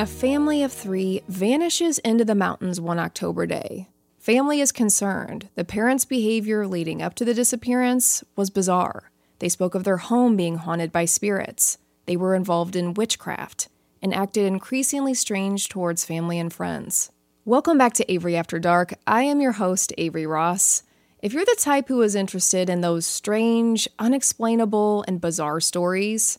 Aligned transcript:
A 0.00 0.06
family 0.06 0.62
of 0.62 0.72
three 0.72 1.20
vanishes 1.28 1.98
into 1.98 2.24
the 2.24 2.34
mountains 2.34 2.80
one 2.80 2.98
October 2.98 3.44
day. 3.44 3.90
Family 4.18 4.62
is 4.62 4.72
concerned. 4.72 5.50
The 5.56 5.62
parents' 5.62 6.06
behavior 6.06 6.66
leading 6.66 7.02
up 7.02 7.14
to 7.16 7.24
the 7.26 7.34
disappearance 7.34 8.24
was 8.34 8.48
bizarre. 8.48 9.10
They 9.40 9.50
spoke 9.50 9.74
of 9.74 9.84
their 9.84 9.98
home 9.98 10.36
being 10.36 10.56
haunted 10.56 10.90
by 10.90 11.04
spirits. 11.04 11.76
They 12.06 12.16
were 12.16 12.34
involved 12.34 12.76
in 12.76 12.94
witchcraft 12.94 13.68
and 14.00 14.14
acted 14.14 14.46
increasingly 14.46 15.12
strange 15.12 15.68
towards 15.68 16.06
family 16.06 16.38
and 16.38 16.50
friends. 16.50 17.12
Welcome 17.44 17.76
back 17.76 17.92
to 17.92 18.10
Avery 18.10 18.36
After 18.36 18.58
Dark. 18.58 18.94
I 19.06 19.24
am 19.24 19.42
your 19.42 19.52
host, 19.52 19.92
Avery 19.98 20.24
Ross. 20.24 20.82
If 21.22 21.34
you're 21.34 21.44
the 21.44 21.58
type 21.60 21.88
who 21.88 22.00
is 22.00 22.14
interested 22.14 22.70
in 22.70 22.80
those 22.80 23.04
strange, 23.04 23.86
unexplainable, 23.98 25.04
and 25.06 25.20
bizarre 25.20 25.60
stories, 25.60 26.38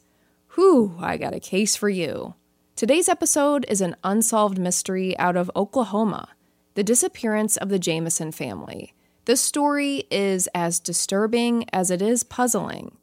whew, 0.55 0.95
I 0.99 1.17
got 1.17 1.35
a 1.35 1.39
case 1.39 1.75
for 1.75 1.89
you. 1.89 2.33
Today's 2.81 3.09
episode 3.09 3.63
is 3.69 3.79
an 3.79 3.95
unsolved 4.03 4.57
mystery 4.57 5.15
out 5.19 5.37
of 5.37 5.51
Oklahoma 5.55 6.29
the 6.73 6.83
disappearance 6.83 7.55
of 7.55 7.69
the 7.69 7.77
Jamison 7.77 8.31
family. 8.31 8.95
This 9.25 9.39
story 9.39 10.05
is 10.09 10.49
as 10.55 10.79
disturbing 10.79 11.65
as 11.71 11.91
it 11.91 12.01
is 12.01 12.23
puzzling. 12.23 12.97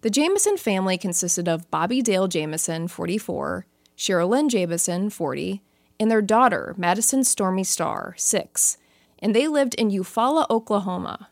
The 0.00 0.10
Jamison 0.10 0.56
family 0.56 0.98
consisted 0.98 1.46
of 1.46 1.70
Bobby 1.70 2.02
Dale 2.02 2.26
Jamison, 2.26 2.88
44, 2.88 3.66
Sherilyn 3.96 4.48
Jamison, 4.50 5.10
40, 5.10 5.62
and 6.00 6.10
their 6.10 6.22
daughter, 6.22 6.74
Madison 6.76 7.22
Stormy 7.22 7.62
Starr, 7.62 8.16
6, 8.18 8.78
and 9.20 9.32
they 9.32 9.46
lived 9.46 9.76
in 9.76 9.92
Eufaula, 9.92 10.44
Oklahoma. 10.50 11.28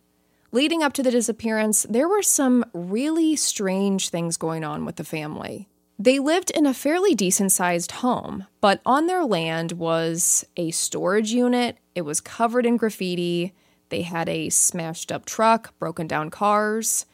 Leading 0.53 0.85
up 0.85 0.93
to 0.93 1.03
the 1.03 1.11
disappearance, 1.11 1.85
there 1.91 2.09
were 2.09 2.23
some 2.23 2.65
really 2.73 3.35
strange 3.35 4.11
things 4.11 4.37
going 4.37 4.63
on 4.63 4.85
with 4.85 4.95
the 4.95 5.03
family. 5.03 5.69
They 6.01 6.21
lived 6.21 6.53
in 6.53 6.65
a 6.65 6.75
fairly 6.75 7.17
decent 7.17 7.51
sized 7.51 7.91
home, 7.91 8.47
but 8.61 8.81
on 8.87 9.07
their 9.07 9.25
land 9.25 9.73
was 9.73 10.47
a 10.57 10.71
storage 10.71 11.33
unit. 11.33 11.77
It 11.97 12.03
was 12.03 12.21
covered 12.21 12.65
in 12.67 12.77
graffiti. 12.77 13.53
They 13.89 14.03
had 14.03 14.29
a 14.29 14.49
smashed 14.51 15.11
up 15.11 15.25
truck, 15.25 15.77
broken 15.81 16.07
down 16.07 16.31
cars. 16.31 17.05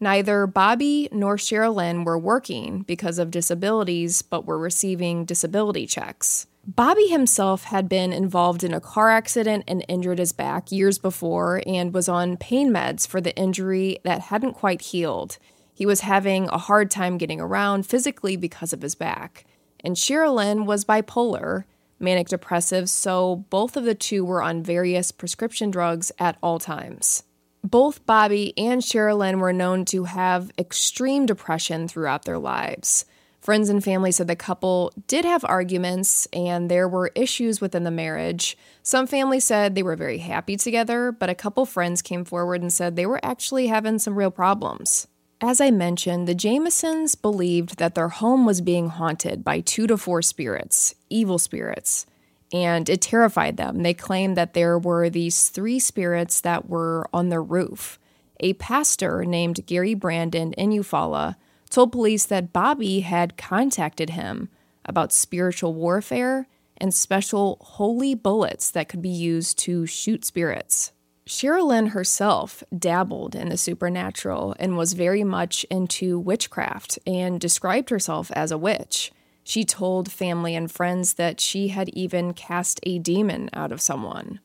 Neither 0.00 0.46
Bobby 0.46 1.06
nor 1.12 1.36
Sherilyn 1.36 2.06
were 2.06 2.18
working 2.18 2.80
because 2.82 3.18
of 3.18 3.30
disabilities, 3.30 4.22
but 4.22 4.46
were 4.46 4.58
receiving 4.58 5.26
disability 5.26 5.86
checks. 5.86 6.46
Bobby 6.66 7.08
himself 7.08 7.64
had 7.64 7.90
been 7.90 8.10
involved 8.10 8.64
in 8.64 8.72
a 8.72 8.80
car 8.80 9.10
accident 9.10 9.64
and 9.68 9.84
injured 9.86 10.18
his 10.18 10.32
back 10.32 10.72
years 10.72 10.98
before 10.98 11.62
and 11.66 11.92
was 11.92 12.08
on 12.08 12.38
pain 12.38 12.70
meds 12.70 13.06
for 13.06 13.20
the 13.20 13.36
injury 13.36 13.98
that 14.04 14.22
hadn't 14.22 14.54
quite 14.54 14.80
healed. 14.80 15.36
He 15.80 15.86
was 15.86 16.02
having 16.02 16.46
a 16.50 16.58
hard 16.58 16.90
time 16.90 17.16
getting 17.16 17.40
around 17.40 17.86
physically 17.86 18.36
because 18.36 18.74
of 18.74 18.82
his 18.82 18.94
back. 18.94 19.46
And 19.82 19.96
Sherilyn 19.96 20.66
was 20.66 20.84
bipolar, 20.84 21.64
manic 21.98 22.28
depressive, 22.28 22.90
so 22.90 23.46
both 23.48 23.78
of 23.78 23.84
the 23.84 23.94
two 23.94 24.22
were 24.22 24.42
on 24.42 24.62
various 24.62 25.10
prescription 25.10 25.70
drugs 25.70 26.12
at 26.18 26.36
all 26.42 26.58
times. 26.58 27.22
Both 27.64 28.04
Bobby 28.04 28.52
and 28.58 28.82
Sherilyn 28.82 29.38
were 29.38 29.54
known 29.54 29.86
to 29.86 30.04
have 30.04 30.50
extreme 30.58 31.24
depression 31.24 31.88
throughout 31.88 32.26
their 32.26 32.38
lives. 32.38 33.06
Friends 33.40 33.70
and 33.70 33.82
family 33.82 34.12
said 34.12 34.28
the 34.28 34.36
couple 34.36 34.92
did 35.06 35.24
have 35.24 35.46
arguments 35.46 36.28
and 36.34 36.70
there 36.70 36.90
were 36.90 37.10
issues 37.14 37.62
within 37.62 37.84
the 37.84 37.90
marriage. 37.90 38.54
Some 38.82 39.06
family 39.06 39.40
said 39.40 39.74
they 39.74 39.82
were 39.82 39.96
very 39.96 40.18
happy 40.18 40.58
together, 40.58 41.10
but 41.10 41.30
a 41.30 41.34
couple 41.34 41.64
friends 41.64 42.02
came 42.02 42.26
forward 42.26 42.60
and 42.60 42.70
said 42.70 42.96
they 42.96 43.06
were 43.06 43.24
actually 43.24 43.68
having 43.68 43.98
some 43.98 44.14
real 44.14 44.30
problems. 44.30 45.06
As 45.42 45.58
I 45.58 45.70
mentioned, 45.70 46.28
the 46.28 46.34
Jamisons 46.34 47.20
believed 47.20 47.78
that 47.78 47.94
their 47.94 48.10
home 48.10 48.44
was 48.44 48.60
being 48.60 48.90
haunted 48.90 49.42
by 49.42 49.60
two 49.60 49.86
to 49.86 49.96
four 49.96 50.20
spirits, 50.20 50.94
evil 51.08 51.38
spirits, 51.38 52.04
and 52.52 52.90
it 52.90 53.00
terrified 53.00 53.56
them. 53.56 53.82
They 53.82 53.94
claimed 53.94 54.36
that 54.36 54.52
there 54.52 54.78
were 54.78 55.08
these 55.08 55.48
three 55.48 55.78
spirits 55.78 56.42
that 56.42 56.68
were 56.68 57.08
on 57.12 57.30
their 57.30 57.42
roof. 57.42 57.98
A 58.40 58.52
pastor 58.54 59.24
named 59.24 59.64
Gary 59.64 59.94
Brandon 59.94 60.52
in 60.54 60.70
Eufaula 60.70 61.36
told 61.70 61.92
police 61.92 62.26
that 62.26 62.52
Bobby 62.52 63.00
had 63.00 63.38
contacted 63.38 64.10
him 64.10 64.50
about 64.84 65.12
spiritual 65.12 65.72
warfare 65.72 66.48
and 66.76 66.92
special 66.92 67.56
holy 67.62 68.14
bullets 68.14 68.70
that 68.72 68.88
could 68.90 69.00
be 69.00 69.08
used 69.08 69.58
to 69.60 69.86
shoot 69.86 70.24
spirits. 70.24 70.92
Sherilyn 71.26 71.90
herself 71.90 72.64
dabbled 72.76 73.34
in 73.34 73.48
the 73.48 73.56
supernatural 73.56 74.54
and 74.58 74.76
was 74.76 74.94
very 74.94 75.22
much 75.22 75.64
into 75.70 76.18
witchcraft 76.18 76.98
and 77.06 77.40
described 77.40 77.90
herself 77.90 78.30
as 78.32 78.50
a 78.50 78.58
witch. 78.58 79.12
She 79.44 79.64
told 79.64 80.10
family 80.10 80.54
and 80.54 80.70
friends 80.70 81.14
that 81.14 81.40
she 81.40 81.68
had 81.68 81.88
even 81.90 82.34
cast 82.34 82.80
a 82.82 82.98
demon 82.98 83.50
out 83.52 83.72
of 83.72 83.80
someone. 83.80 84.40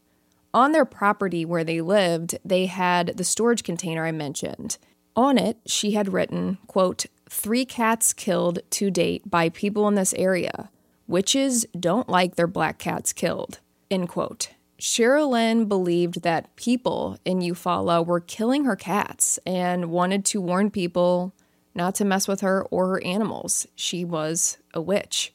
On 0.53 0.71
their 0.71 0.85
property 0.85 1.43
where 1.43 1.63
they 1.63 1.81
lived, 1.81 2.37
they 2.45 2.67
had 2.67 3.17
the 3.17 3.23
storage 3.23 3.63
container 3.63 4.05
I 4.05 4.11
mentioned. 4.11 4.77
On 5.15 5.37
it, 5.37 5.57
she 5.65 5.91
had 5.91 6.13
written, 6.13 6.57
quote, 6.67 7.05
Three 7.29 7.65
cats 7.65 8.13
killed 8.13 8.59
to 8.71 8.91
date 8.91 9.29
by 9.29 9.49
people 9.49 9.87
in 9.87 9.95
this 9.95 10.13
area. 10.13 10.69
Witches 11.07 11.65
don't 11.77 12.07
like 12.09 12.35
their 12.35 12.47
black 12.47 12.77
cats 12.77 13.13
killed. 13.13 13.59
End 13.91 14.09
quote. 14.09 14.49
Sherilyn 14.79 15.67
believed 15.67 16.23
that 16.23 16.55
people 16.55 17.17
in 17.23 17.39
Eufaula 17.39 18.05
were 18.05 18.19
killing 18.19 18.65
her 18.65 18.75
cats 18.75 19.39
and 19.45 19.89
wanted 19.89 20.25
to 20.25 20.41
warn 20.41 20.69
people 20.69 21.33
not 21.73 21.95
to 21.95 22.05
mess 22.05 22.27
with 22.27 22.41
her 22.41 22.63
or 22.65 22.87
her 22.87 23.03
animals. 23.03 23.67
She 23.75 24.03
was 24.03 24.57
a 24.73 24.81
witch. 24.81 25.33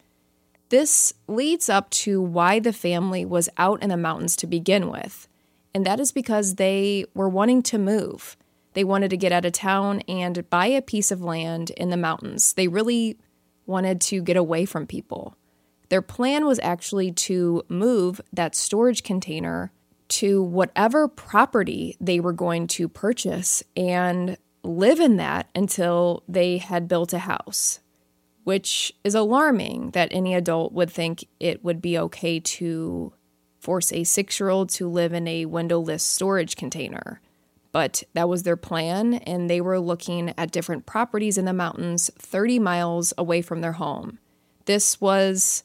This 0.68 1.14
leads 1.26 1.68
up 1.68 1.90
to 1.90 2.22
why 2.22 2.60
the 2.60 2.72
family 2.72 3.24
was 3.24 3.48
out 3.56 3.82
in 3.82 3.88
the 3.88 3.96
mountains 3.96 4.36
to 4.36 4.46
begin 4.46 4.88
with, 4.88 5.26
and 5.74 5.84
that 5.84 6.00
is 6.00 6.12
because 6.12 6.54
they 6.54 7.04
were 7.14 7.28
wanting 7.28 7.62
to 7.64 7.78
move. 7.78 8.36
They 8.74 8.84
wanted 8.84 9.10
to 9.10 9.16
get 9.16 9.32
out 9.32 9.44
of 9.44 9.52
town 9.52 10.00
and 10.06 10.48
buy 10.48 10.66
a 10.66 10.80
piece 10.80 11.10
of 11.10 11.22
land 11.22 11.70
in 11.70 11.90
the 11.90 11.96
mountains. 11.96 12.52
They 12.52 12.68
really 12.68 13.18
wanted 13.66 14.00
to 14.02 14.22
get 14.22 14.36
away 14.36 14.64
from 14.64 14.86
people. 14.86 15.36
Their 15.90 16.02
plan 16.02 16.46
was 16.46 16.60
actually 16.62 17.12
to 17.12 17.64
move 17.68 18.20
that 18.32 18.54
storage 18.54 19.02
container 19.02 19.72
to 20.08 20.42
whatever 20.42 21.08
property 21.08 21.96
they 22.00 22.20
were 22.20 22.32
going 22.32 22.68
to 22.68 22.88
purchase 22.88 23.62
and 23.76 24.36
live 24.62 25.00
in 25.00 25.16
that 25.16 25.48
until 25.54 26.22
they 26.28 26.58
had 26.58 26.88
built 26.88 27.12
a 27.12 27.18
house, 27.18 27.80
which 28.44 28.92
is 29.02 29.14
alarming 29.14 29.90
that 29.90 30.08
any 30.12 30.34
adult 30.34 30.72
would 30.72 30.90
think 30.90 31.26
it 31.40 31.64
would 31.64 31.82
be 31.82 31.98
okay 31.98 32.38
to 32.40 33.12
force 33.58 33.92
a 33.92 34.04
six 34.04 34.38
year 34.38 34.48
old 34.48 34.68
to 34.70 34.88
live 34.88 35.12
in 35.12 35.26
a 35.26 35.44
windowless 35.44 36.04
storage 36.04 36.56
container. 36.56 37.20
But 37.72 38.02
that 38.14 38.28
was 38.28 38.42
their 38.42 38.56
plan, 38.56 39.14
and 39.14 39.48
they 39.48 39.60
were 39.60 39.78
looking 39.78 40.34
at 40.36 40.50
different 40.50 40.86
properties 40.86 41.38
in 41.38 41.44
the 41.44 41.52
mountains 41.52 42.10
30 42.18 42.58
miles 42.58 43.12
away 43.16 43.42
from 43.42 43.60
their 43.60 43.72
home. 43.72 44.18
This 44.64 45.00
was 45.00 45.62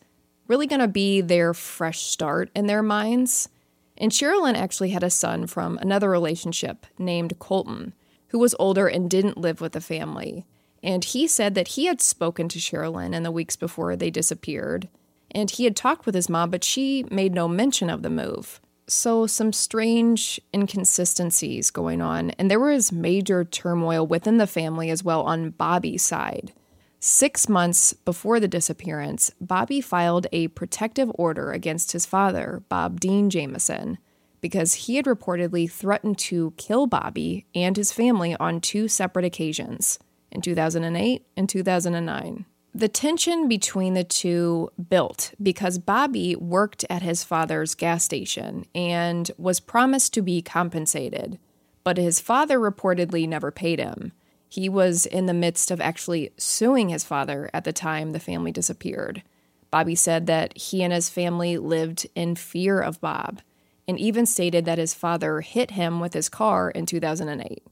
really 0.47 0.67
going 0.67 0.81
to 0.81 0.87
be 0.87 1.21
their 1.21 1.53
fresh 1.53 2.01
start 2.01 2.49
in 2.55 2.67
their 2.67 2.83
minds. 2.83 3.49
And 3.97 4.11
Sherilyn 4.11 4.55
actually 4.55 4.89
had 4.89 5.03
a 5.03 5.09
son 5.09 5.47
from 5.47 5.77
another 5.77 6.09
relationship 6.09 6.85
named 6.97 7.39
Colton, 7.39 7.93
who 8.27 8.39
was 8.39 8.55
older 8.59 8.87
and 8.87 9.09
didn't 9.09 9.37
live 9.37 9.61
with 9.61 9.71
the 9.71 9.81
family. 9.81 10.45
And 10.83 11.03
he 11.03 11.27
said 11.27 11.55
that 11.55 11.69
he 11.69 11.85
had 11.85 12.01
spoken 12.01 12.47
to 12.49 12.59
Sherilyn 12.59 13.13
in 13.15 13.23
the 13.23 13.31
weeks 13.31 13.55
before 13.55 13.95
they 13.95 14.11
disappeared, 14.11 14.87
and 15.31 15.49
he 15.49 15.63
had 15.63 15.75
talked 15.75 16.05
with 16.05 16.15
his 16.15 16.29
mom, 16.29 16.51
but 16.51 16.63
she 16.63 17.05
made 17.09 17.33
no 17.33 17.47
mention 17.47 17.89
of 17.89 18.03
the 18.03 18.09
move. 18.09 18.61
So, 18.87 19.25
some 19.25 19.51
strange 19.51 20.39
inconsistencies 20.53 21.71
going 21.71 22.01
on, 22.01 22.31
and 22.31 22.51
there 22.51 22.59
was 22.59 22.91
major 22.91 23.43
turmoil 23.43 24.05
within 24.05 24.37
the 24.37 24.45
family 24.45 24.91
as 24.91 25.03
well 25.03 25.23
on 25.23 25.49
Bobby's 25.49 26.03
side. 26.03 26.53
Six 26.99 27.47
months 27.47 27.93
before 27.93 28.39
the 28.39 28.47
disappearance, 28.47 29.31
Bobby 29.39 29.81
filed 29.81 30.27
a 30.31 30.47
protective 30.49 31.11
order 31.15 31.51
against 31.51 31.91
his 31.91 32.05
father, 32.05 32.63
Bob 32.69 32.99
Dean 32.99 33.29
Jamison, 33.29 33.97
because 34.41 34.73
he 34.73 34.95
had 34.95 35.05
reportedly 35.05 35.69
threatened 35.69 36.17
to 36.19 36.53
kill 36.57 36.87
Bobby 36.87 37.45
and 37.53 37.77
his 37.77 37.91
family 37.91 38.35
on 38.39 38.61
two 38.61 38.87
separate 38.87 39.25
occasions 39.25 39.99
in 40.31 40.41
2008 40.41 41.25
and 41.37 41.49
2009. 41.49 42.45
The 42.75 42.89
tension 42.89 43.47
between 43.47 43.93
the 43.93 44.03
two 44.03 44.69
built 44.89 45.33
because 45.41 45.77
Bobby 45.77 46.35
worked 46.35 46.83
at 46.89 47.01
his 47.01 47.23
father's 47.23 47.73
gas 47.73 48.03
station 48.03 48.65
and 48.75 49.31
was 49.37 49.61
promised 49.61 50.13
to 50.13 50.21
be 50.21 50.41
compensated, 50.41 51.39
but 51.85 51.97
his 51.97 52.19
father 52.19 52.59
reportedly 52.59 53.29
never 53.29 53.49
paid 53.49 53.79
him. 53.79 54.11
He 54.55 54.69
was 54.69 55.05
in 55.05 55.25
the 55.25 55.33
midst 55.33 55.69
of 55.69 55.81
actually 55.81 56.31
suing 56.37 56.87
his 56.87 57.03
father 57.03 57.49
at 57.53 57.65
the 57.65 57.73
time 57.73 58.13
the 58.13 58.21
family 58.21 58.53
disappeared. 58.53 59.21
Bobby 59.69 59.95
said 59.95 60.27
that 60.27 60.57
he 60.57 60.81
and 60.81 60.93
his 60.93 61.09
family 61.09 61.57
lived 61.57 62.07
in 62.15 62.37
fear 62.37 62.79
of 62.79 63.01
Bob 63.01 63.41
and 63.85 63.99
even 63.99 64.25
stated 64.25 64.63
that 64.63 64.77
his 64.77 64.93
father 64.93 65.41
hit 65.41 65.71
him 65.71 65.99
with 65.99 66.13
his 66.13 66.29
car 66.29 66.71
in 66.71 66.85
2008. 66.85 67.63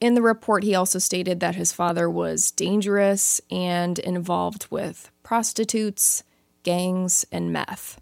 In 0.00 0.14
the 0.14 0.20
report, 0.20 0.64
he 0.64 0.74
also 0.74 0.98
stated 0.98 1.38
that 1.38 1.54
his 1.54 1.72
father 1.72 2.10
was 2.10 2.50
dangerous 2.50 3.40
and 3.48 4.00
involved 4.00 4.66
with 4.68 5.12
prostitutes, 5.22 6.24
gangs, 6.64 7.24
and 7.30 7.52
meth. 7.52 8.00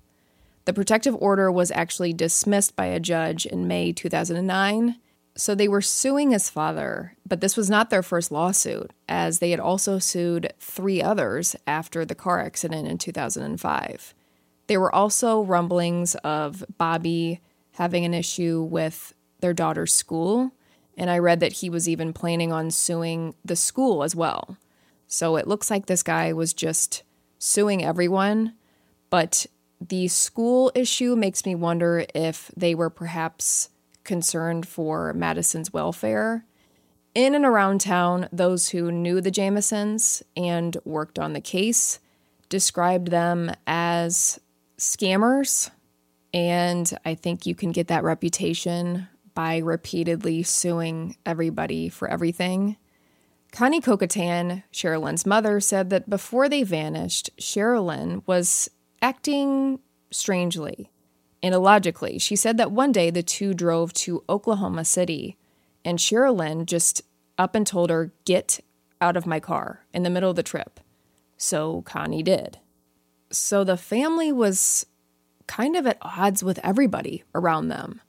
The 0.64 0.72
protective 0.72 1.14
order 1.16 1.52
was 1.52 1.70
actually 1.72 2.14
dismissed 2.14 2.75
by 2.75 2.86
a 2.86 3.00
judge 3.00 3.44
in 3.44 3.69
May 3.69 3.93
2009. 3.93 4.96
So 5.37 5.55
they 5.55 5.69
were 5.69 5.81
suing 5.81 6.32
his 6.32 6.50
father, 6.50 7.17
but 7.27 7.41
this 7.41 7.56
was 7.56 7.71
not 7.71 7.91
their 7.91 8.03
first 8.03 8.31
lawsuit, 8.31 8.91
as 9.09 9.38
they 9.38 9.50
had 9.50 9.61
also 9.61 9.99
sued 9.99 10.53
three 10.59 11.00
others 11.00 11.56
after 11.67 12.05
the 12.05 12.15
car 12.15 12.41
accident 12.41 12.88
in 12.88 12.99
2005. 12.99 14.15
There 14.67 14.81
were 14.81 14.94
also 14.94 15.41
rumblings 15.41 16.15
of 16.17 16.65
Bobby 16.79 17.41
having 17.73 18.05
an 18.05 18.15
issue 18.15 18.62
with 18.62 19.15
their 19.41 19.55
daughter's 19.55 19.94
school 19.94 20.53
and 21.00 21.09
I 21.09 21.19
read 21.19 21.41
that 21.41 21.55
he 21.55 21.71
was 21.71 21.88
even 21.88 22.12
planning 22.12 22.53
on 22.53 22.71
suing 22.71 23.35
the 23.43 23.56
school 23.56 24.03
as 24.03 24.15
well. 24.15 24.59
So 25.06 25.37
it 25.37 25.49
looks 25.49 25.71
like 25.71 25.87
this 25.87 26.03
guy 26.03 26.35
was 26.35 26.53
just 26.53 27.05
suing 27.38 27.82
everyone. 27.82 28.53
But 29.09 29.47
the 29.81 30.09
school 30.09 30.71
issue 30.75 31.17
makes 31.17 31.47
me 31.47 31.55
wonder 31.55 32.05
if 32.15 32.50
they 32.55 32.75
were 32.75 32.91
perhaps 32.91 33.71
concerned 34.10 34.66
for 34.66 35.12
Madison's 35.12 35.72
welfare. 35.72 36.44
In 37.14 37.36
and 37.36 37.44
around 37.44 37.80
town, 37.80 38.28
those 38.32 38.70
who 38.70 38.90
knew 38.90 39.20
the 39.20 39.30
Jamisons 39.30 40.20
and 40.36 40.76
worked 40.84 41.16
on 41.16 41.32
the 41.32 41.40
case 41.40 42.00
described 42.48 43.12
them 43.12 43.52
as 43.68 44.40
scammers. 44.78 45.70
And 46.34 46.92
I 47.04 47.14
think 47.14 47.46
you 47.46 47.54
can 47.54 47.70
get 47.70 47.86
that 47.86 48.02
reputation 48.02 49.06
by 49.32 49.58
repeatedly 49.58 50.42
suing 50.42 51.16
everybody 51.24 51.88
for 51.88 52.08
everything. 52.08 52.78
Connie 53.52 53.80
Kokatan, 53.80 54.64
Sherilyn's 54.72 55.24
mother, 55.24 55.60
said 55.60 55.90
that 55.90 56.10
before 56.10 56.48
they 56.48 56.64
vanished, 56.64 57.30
Sherilyn 57.38 58.24
was 58.26 58.68
acting 59.00 59.78
strangely 60.10 60.90
and 61.42 61.54
illogically. 61.54 62.19
She 62.19 62.37
said 62.37 62.56
that 62.58 62.72
one 62.72 62.92
day 62.92 63.10
the 63.10 63.22
two 63.22 63.54
drove 63.54 63.92
to 63.94 64.25
Oklahoma 64.28 64.84
City 64.84 65.37
and 65.84 65.98
Sherilyn 65.98 66.66
just 66.66 67.02
up 67.38 67.54
and 67.54 67.66
told 67.66 67.90
her, 67.90 68.12
Get 68.25 68.60
out 69.00 69.16
of 69.16 69.26
my 69.26 69.40
car 69.40 69.84
in 69.94 70.02
the 70.02 70.10
middle 70.10 70.31
of 70.31 70.37
the 70.37 70.42
trip. 70.42 70.81
So 71.37 71.82
Connie 71.82 72.22
did. 72.22 72.58
So 73.31 73.64
the 73.64 73.76
family 73.76 74.31
was 74.31 74.84
kind 75.46 75.75
of 75.75 75.87
at 75.87 75.98
odds 76.02 76.44
with 76.44 76.60
everybody 76.62 77.25
around 77.34 77.69
them. 77.69 78.00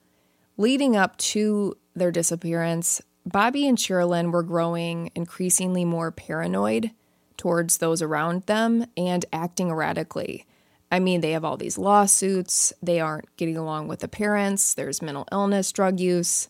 Leading 0.57 0.95
up 0.95 1.15
to 1.17 1.77
their 1.95 2.11
disappearance, 2.11 3.01
Bobby 3.25 3.67
and 3.67 3.77
Sherilyn 3.77 4.31
were 4.31 4.43
growing 4.43 5.11
increasingly 5.15 5.85
more 5.85 6.11
paranoid 6.11 6.91
towards 7.37 7.77
those 7.77 8.01
around 8.01 8.45
them 8.45 8.85
and 8.97 9.25
acting 9.31 9.69
erratically. 9.69 10.45
I 10.91 10.99
mean, 10.99 11.21
they 11.21 11.31
have 11.31 11.45
all 11.45 11.55
these 11.55 11.77
lawsuits, 11.77 12.73
they 12.83 12.99
aren't 12.99 13.35
getting 13.37 13.55
along 13.55 13.87
with 13.87 14.01
the 14.01 14.09
parents, 14.09 14.73
there's 14.73 15.01
mental 15.01 15.25
illness, 15.31 15.71
drug 15.71 15.99
use, 16.01 16.49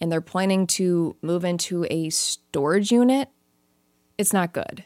and 0.00 0.10
they're 0.10 0.20
planning 0.20 0.66
to 0.68 1.16
move 1.20 1.44
into 1.44 1.86
a 1.90 2.08
storage 2.10 2.92
unit. 2.92 3.28
It's 4.16 4.32
not 4.32 4.52
good. 4.52 4.84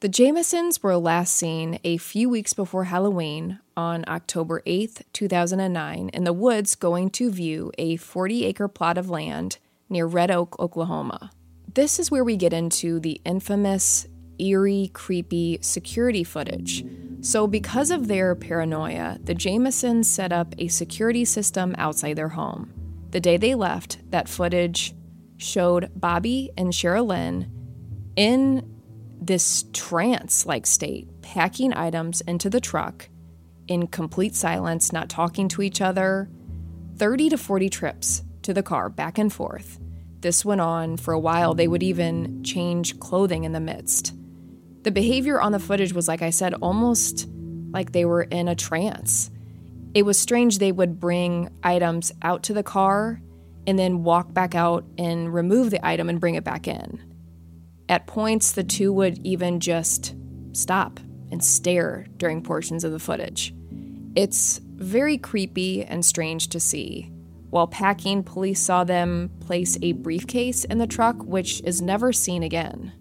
The 0.00 0.08
Jamisons 0.08 0.82
were 0.82 0.96
last 0.96 1.34
seen 1.34 1.78
a 1.82 1.96
few 1.96 2.28
weeks 2.28 2.52
before 2.52 2.84
Halloween 2.84 3.60
on 3.76 4.04
October 4.08 4.60
8th, 4.66 5.02
2009, 5.12 6.10
in 6.10 6.24
the 6.24 6.34
woods 6.34 6.74
going 6.74 7.08
to 7.10 7.30
view 7.30 7.72
a 7.78 7.96
40 7.96 8.44
acre 8.44 8.68
plot 8.68 8.98
of 8.98 9.08
land 9.08 9.58
near 9.88 10.06
Red 10.06 10.30
Oak, 10.30 10.58
Oklahoma. 10.58 11.30
This 11.72 11.98
is 11.98 12.10
where 12.10 12.24
we 12.24 12.36
get 12.36 12.52
into 12.52 13.00
the 13.00 13.20
infamous, 13.24 14.06
eerie, 14.38 14.90
creepy 14.92 15.58
security 15.60 16.24
footage. 16.24 16.84
So, 17.20 17.46
because 17.46 17.90
of 17.90 18.08
their 18.08 18.34
paranoia, 18.34 19.18
the 19.22 19.34
Jamisons 19.34 20.04
set 20.04 20.32
up 20.32 20.54
a 20.58 20.68
security 20.68 21.24
system 21.24 21.74
outside 21.78 22.14
their 22.14 22.28
home. 22.28 22.72
The 23.10 23.20
day 23.20 23.36
they 23.36 23.54
left, 23.54 23.98
that 24.10 24.28
footage 24.28 24.94
showed 25.38 25.90
Bobby 25.94 26.50
and 26.56 26.72
Sherilyn 26.72 27.50
in 28.16 28.76
this 29.20 29.64
trance 29.72 30.46
like 30.46 30.66
state, 30.66 31.08
packing 31.22 31.72
items 31.72 32.20
into 32.22 32.48
the 32.48 32.60
truck 32.60 33.08
in 33.68 33.86
complete 33.86 34.34
silence, 34.34 34.92
not 34.92 35.08
talking 35.08 35.48
to 35.48 35.62
each 35.62 35.80
other. 35.80 36.30
30 36.96 37.30
to 37.30 37.38
40 37.38 37.68
trips 37.68 38.22
to 38.42 38.54
the 38.54 38.62
car 38.62 38.88
back 38.88 39.18
and 39.18 39.32
forth. 39.32 39.78
This 40.20 40.44
went 40.44 40.60
on 40.60 40.96
for 40.96 41.12
a 41.12 41.18
while. 41.18 41.54
They 41.54 41.68
would 41.68 41.82
even 41.82 42.42
change 42.42 42.98
clothing 43.00 43.44
in 43.44 43.52
the 43.52 43.60
midst. 43.60 44.14
The 44.86 44.92
behavior 44.92 45.40
on 45.40 45.50
the 45.50 45.58
footage 45.58 45.92
was, 45.92 46.06
like 46.06 46.22
I 46.22 46.30
said, 46.30 46.54
almost 46.62 47.28
like 47.72 47.90
they 47.90 48.04
were 48.04 48.22
in 48.22 48.46
a 48.46 48.54
trance. 48.54 49.32
It 49.94 50.04
was 50.04 50.16
strange 50.16 50.60
they 50.60 50.70
would 50.70 51.00
bring 51.00 51.50
items 51.64 52.12
out 52.22 52.44
to 52.44 52.54
the 52.54 52.62
car 52.62 53.20
and 53.66 53.76
then 53.76 54.04
walk 54.04 54.32
back 54.32 54.54
out 54.54 54.84
and 54.96 55.34
remove 55.34 55.72
the 55.72 55.84
item 55.84 56.08
and 56.08 56.20
bring 56.20 56.36
it 56.36 56.44
back 56.44 56.68
in. 56.68 57.02
At 57.88 58.06
points, 58.06 58.52
the 58.52 58.62
two 58.62 58.92
would 58.92 59.18
even 59.26 59.58
just 59.58 60.14
stop 60.52 61.00
and 61.32 61.42
stare 61.42 62.06
during 62.16 62.40
portions 62.40 62.84
of 62.84 62.92
the 62.92 63.00
footage. 63.00 63.52
It's 64.14 64.60
very 64.62 65.18
creepy 65.18 65.82
and 65.84 66.04
strange 66.04 66.46
to 66.50 66.60
see. 66.60 67.10
While 67.50 67.66
packing, 67.66 68.22
police 68.22 68.60
saw 68.60 68.84
them 68.84 69.32
place 69.40 69.76
a 69.82 69.94
briefcase 69.94 70.62
in 70.62 70.78
the 70.78 70.86
truck, 70.86 71.20
which 71.24 71.60
is 71.62 71.82
never 71.82 72.12
seen 72.12 72.44
again. 72.44 72.92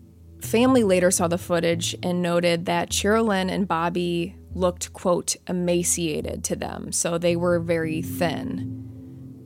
Family 0.41 0.83
later 0.83 1.11
saw 1.11 1.27
the 1.27 1.37
footage 1.37 1.95
and 2.03 2.21
noted 2.21 2.65
that 2.65 2.89
Sherilyn 2.89 3.49
and 3.49 3.65
Bobby 3.67 4.35
looked, 4.53 4.91
quote, 4.93 5.35
emaciated 5.47 6.43
to 6.45 6.55
them, 6.55 6.91
so 6.91 7.17
they 7.17 7.35
were 7.35 7.59
very 7.59 8.01
thin. 8.01 8.81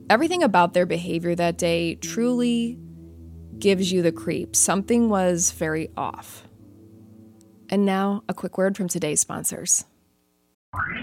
Everything 0.08 0.42
about 0.42 0.72
their 0.74 0.86
behavior 0.86 1.34
that 1.34 1.58
day 1.58 1.94
truly 1.96 2.78
gives 3.58 3.92
you 3.92 4.02
the 4.02 4.12
creep. 4.12 4.56
Something 4.56 5.08
was 5.08 5.50
very 5.52 5.90
off. 5.96 6.44
And 7.68 7.86
now, 7.86 8.24
a 8.28 8.34
quick 8.34 8.58
word 8.58 8.76
from 8.76 8.88
today's 8.88 9.20
sponsors. 9.20 9.84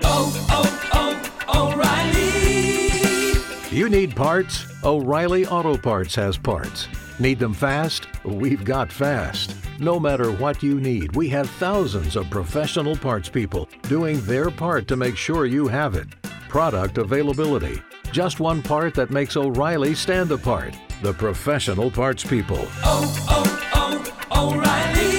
Oh, 0.04 0.48
oh, 0.50 0.90
oh, 0.94 1.72
O'Reilly! 1.72 3.76
You 3.76 3.90
need 3.90 4.16
parts? 4.16 4.66
O'Reilly 4.84 5.46
Auto 5.46 5.78
Parts 5.78 6.16
has 6.16 6.38
parts. 6.38 6.88
Need 7.20 7.40
them 7.40 7.54
fast? 7.54 8.08
We've 8.24 8.66
got 8.66 8.92
fast. 8.92 9.56
No 9.80 10.00
matter 10.00 10.32
what 10.32 10.64
you 10.64 10.80
need, 10.80 11.16
we 11.16 11.30
have 11.30 11.48
thousands 11.52 12.16
of 12.16 12.28
professional 12.32 12.96
parts 12.96 13.30
people 13.30 13.70
doing 13.84 14.20
their 14.22 14.50
part 14.50 14.88
to 14.88 14.96
make 14.96 15.16
sure 15.16 15.46
you 15.46 15.68
have 15.68 15.94
it. 15.94 16.08
Product 16.50 16.98
availability. 16.98 17.80
Just 18.12 18.40
one 18.40 18.64
part 18.64 18.96
that 18.96 19.12
makes 19.12 19.38
O'Reilly 19.38 19.94
stand 19.94 20.32
apart 20.32 20.74
the 21.04 21.14
professional 21.14 21.92
parts 21.92 22.24
people. 22.24 22.68
Oh, 22.84 23.28
oh, 23.30 24.12
oh, 24.32 24.56
O'Reilly 24.56 25.14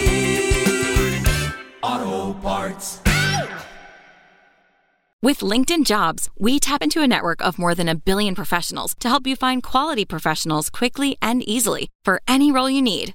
Auto 1.81 2.35
Parts. 2.41 3.01
With 5.23 5.39
LinkedIn 5.39 5.87
Jobs, 5.87 6.31
we 6.37 6.59
tap 6.59 6.83
into 6.83 7.01
a 7.01 7.07
network 7.07 7.41
of 7.45 7.61
more 7.61 7.77
than 7.77 7.89
a 7.89 7.95
billion 7.95 8.35
professionals 8.35 8.97
to 8.99 9.09
help 9.09 9.25
you 9.25 9.37
find 9.37 9.63
quality 9.63 10.05
professionals 10.05 10.69
quickly 10.69 11.17
and 11.23 11.49
easily 11.49 11.91
for 12.03 12.21
any 12.27 12.51
role 12.51 12.69
you 12.71 12.83
need. 12.83 13.15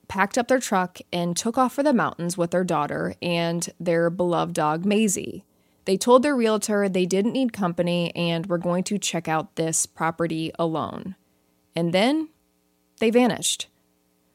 packed 0.11 0.37
up 0.37 0.49
their 0.49 0.59
truck 0.59 0.99
and 1.13 1.37
took 1.37 1.57
off 1.57 1.73
for 1.73 1.83
the 1.83 1.93
mountains 1.93 2.37
with 2.37 2.51
their 2.51 2.65
daughter 2.65 3.15
and 3.21 3.69
their 3.79 4.09
beloved 4.09 4.53
dog, 4.53 4.85
Maisie. 4.85 5.45
They 5.85 5.95
told 5.95 6.21
their 6.21 6.35
realtor 6.35 6.89
they 6.89 7.05
didn't 7.05 7.31
need 7.31 7.53
company 7.53 8.13
and 8.13 8.45
were 8.45 8.57
going 8.57 8.83
to 8.83 8.97
check 8.97 9.29
out 9.29 9.55
this 9.55 9.85
property 9.85 10.51
alone. 10.59 11.15
And 11.77 11.93
then 11.93 12.27
they 12.99 13.09
vanished. 13.09 13.69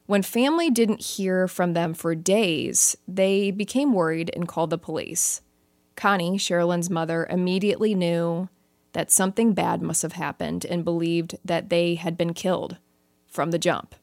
When 0.07 0.23
family 0.23 0.71
didn't 0.71 1.05
hear 1.05 1.47
from 1.47 1.73
them 1.73 1.93
for 1.93 2.15
days, 2.15 2.97
they 3.07 3.51
became 3.51 3.93
worried 3.93 4.31
and 4.35 4.47
called 4.47 4.71
the 4.71 4.79
police. 4.79 5.41
Connie, 5.95 6.39
Sherilyn's 6.39 6.89
mother, 6.89 7.27
immediately 7.29 7.93
knew 7.93 8.49
that 8.93 9.11
something 9.11 9.53
bad 9.53 9.83
must 9.83 10.01
have 10.01 10.13
happened 10.13 10.65
and 10.65 10.83
believed 10.83 11.37
that 11.45 11.69
they 11.69 11.93
had 11.93 12.17
been 12.17 12.33
killed 12.33 12.77
from 13.27 13.51
the 13.51 13.59
jump. 13.59 13.93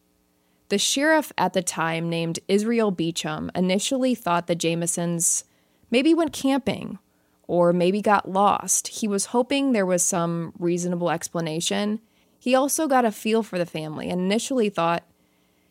The 0.68 0.78
sheriff 0.78 1.32
at 1.36 1.52
the 1.52 1.62
time, 1.62 2.08
named 2.08 2.38
Israel 2.48 2.90
Beecham, 2.90 3.50
initially 3.54 4.14
thought 4.14 4.46
the 4.46 4.56
Jamisons 4.56 5.44
maybe 5.90 6.14
went 6.14 6.32
camping 6.32 6.98
or 7.46 7.72
maybe 7.72 8.00
got 8.00 8.30
lost. 8.30 8.88
He 8.88 9.06
was 9.06 9.26
hoping 9.26 9.72
there 9.72 9.86
was 9.86 10.02
some 10.02 10.52
reasonable 10.58 11.10
explanation. 11.10 12.00
He 12.38 12.54
also 12.54 12.88
got 12.88 13.04
a 13.04 13.12
feel 13.12 13.42
for 13.42 13.58
the 13.58 13.66
family 13.66 14.08
and 14.08 14.20
initially 14.20 14.70
thought, 14.70 15.04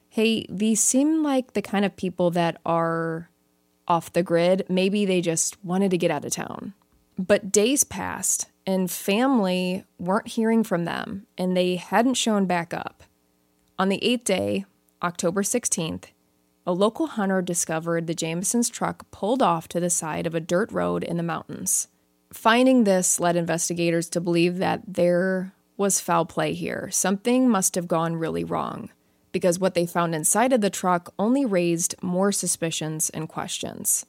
hey, 0.09 0.45
these 0.47 0.81
seem 0.81 1.23
like 1.23 1.53
the 1.53 1.61
kind 1.61 1.85
of 1.85 1.95
people 1.95 2.29
that 2.31 2.61
are 2.65 3.29
off 3.87 4.13
the 4.13 4.23
grid. 4.23 4.63
Maybe 4.69 5.05
they 5.05 5.21
just 5.21 5.63
wanted 5.63 5.91
to 5.91 5.97
get 5.97 6.11
out 6.11 6.23
of 6.23 6.31
town. 6.31 6.73
But 7.17 7.51
days 7.51 7.83
passed 7.83 8.47
and 8.65 8.89
family 8.89 9.83
weren't 9.97 10.27
hearing 10.29 10.63
from 10.63 10.85
them 10.85 11.25
and 11.37 11.57
they 11.57 11.75
hadn't 11.75 12.13
shown 12.13 12.45
back 12.45 12.73
up. 12.73 13.03
On 13.79 13.89
the 13.89 14.03
eighth 14.03 14.23
day, 14.23 14.65
October 15.03 15.43
16th, 15.43 16.05
a 16.65 16.71
local 16.71 17.07
hunter 17.07 17.41
discovered 17.41 18.07
the 18.07 18.15
Jamison's 18.15 18.69
truck 18.69 19.05
pulled 19.11 19.41
off 19.41 19.67
to 19.67 19.81
the 19.81 19.89
side 19.89 20.25
of 20.25 20.33
a 20.33 20.39
dirt 20.39 20.71
road 20.71 21.03
in 21.03 21.17
the 21.17 21.23
mountains. 21.23 21.89
Finding 22.31 22.85
this 22.85 23.19
led 23.19 23.35
investigators 23.35 24.07
to 24.09 24.21
believe 24.21 24.59
that 24.59 24.81
there 24.87 25.53
was 25.75 25.99
foul 25.99 26.25
play 26.25 26.53
here. 26.53 26.89
Something 26.89 27.49
must 27.49 27.75
have 27.75 27.87
gone 27.87 28.15
really 28.15 28.45
wrong, 28.45 28.91
because 29.33 29.59
what 29.59 29.73
they 29.73 29.85
found 29.85 30.15
inside 30.15 30.53
of 30.53 30.61
the 30.61 30.69
truck 30.69 31.13
only 31.19 31.45
raised 31.45 31.95
more 32.01 32.31
suspicions 32.31 33.09
and 33.09 33.27
questions. 33.27 34.05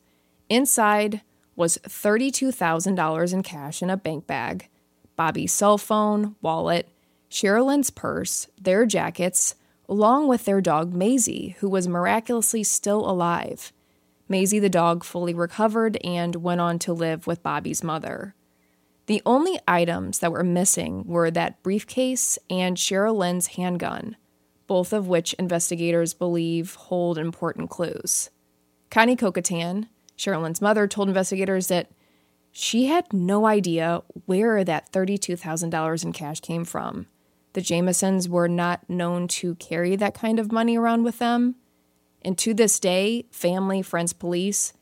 Inside 0.49 1.23
was 1.57 1.77
$32,000 1.79 3.33
in 3.33 3.43
cash 3.43 3.83
in 3.83 3.91
a 3.91 3.97
bank 3.97 4.29
bag, 4.29 4.69
Bobby's 5.17 5.53
cell 5.53 5.77
phone, 5.77 6.37
wallet, 6.41 6.89
Sherilyn's 7.29 7.91
purse, 7.91 8.47
their 8.61 8.87
jackets, 8.87 9.57
along 9.89 10.29
with 10.29 10.45
their 10.45 10.61
dog 10.61 10.95
Maisie, 10.95 11.57
who 11.61 11.69
was 11.69 11.89
miraculously 11.89 12.63
still 12.63 13.09
alive. 13.09 13.73
Maisie 14.29 14.59
the 14.59 14.69
dog 14.69 15.05
fully 15.05 15.35
recovered 15.35 15.99
and 16.03 16.37
went 16.37 16.61
on 16.61 16.79
to 16.81 16.93
live 16.93 17.27
with 17.27 17.43
Bobby's 17.43 17.85
mother. 17.85 18.35
The 19.07 19.21
only 19.27 19.59
items 19.69 20.21
that 20.21 20.33
were 20.33 20.43
missing 20.43 21.05
were 21.07 21.31
that 21.31 21.63
briefcase 21.63 22.39
and 22.49 22.77
Sherilyn's 22.77 23.49
handgun, 23.49 24.17
both 24.67 24.95
of 24.95 25.09
which 25.09 25.35
investigators 25.35 26.15
believe 26.15 26.75
hold 26.75 27.19
important 27.19 27.69
clues. 27.69 28.31
Connie 28.91 29.17
Kokatan, 29.17 29.89
Sherilyn's 30.17 30.63
mother, 30.63 30.87
told 30.87 31.09
investigators 31.09 31.67
that 31.69 31.91
she 32.51 32.87
had 32.87 33.13
no 33.13 33.47
idea 33.47 34.03
where 34.27 34.65
that 34.65 34.91
$32,000 34.93 36.05
in 36.05 36.13
cash 36.13 36.41
came 36.41 36.65
from. 36.65 37.07
The 37.55 37.61
Jamisons 37.61 38.29
were 38.29 38.49
not 38.49 38.89
known 38.89 39.27
to 39.29 39.55
carry 39.55 39.97
that 39.97 40.15
kind 40.15 40.39
of 40.39 40.53
money 40.53 40.77
around 40.77 41.05
with 41.05 41.19
them. 41.19 41.55
And 42.23 42.37
to 42.39 42.53
this 42.53 42.79
day, 42.79 43.27
family, 43.31 43.81
friends, 43.81 44.13
police, 44.13 44.73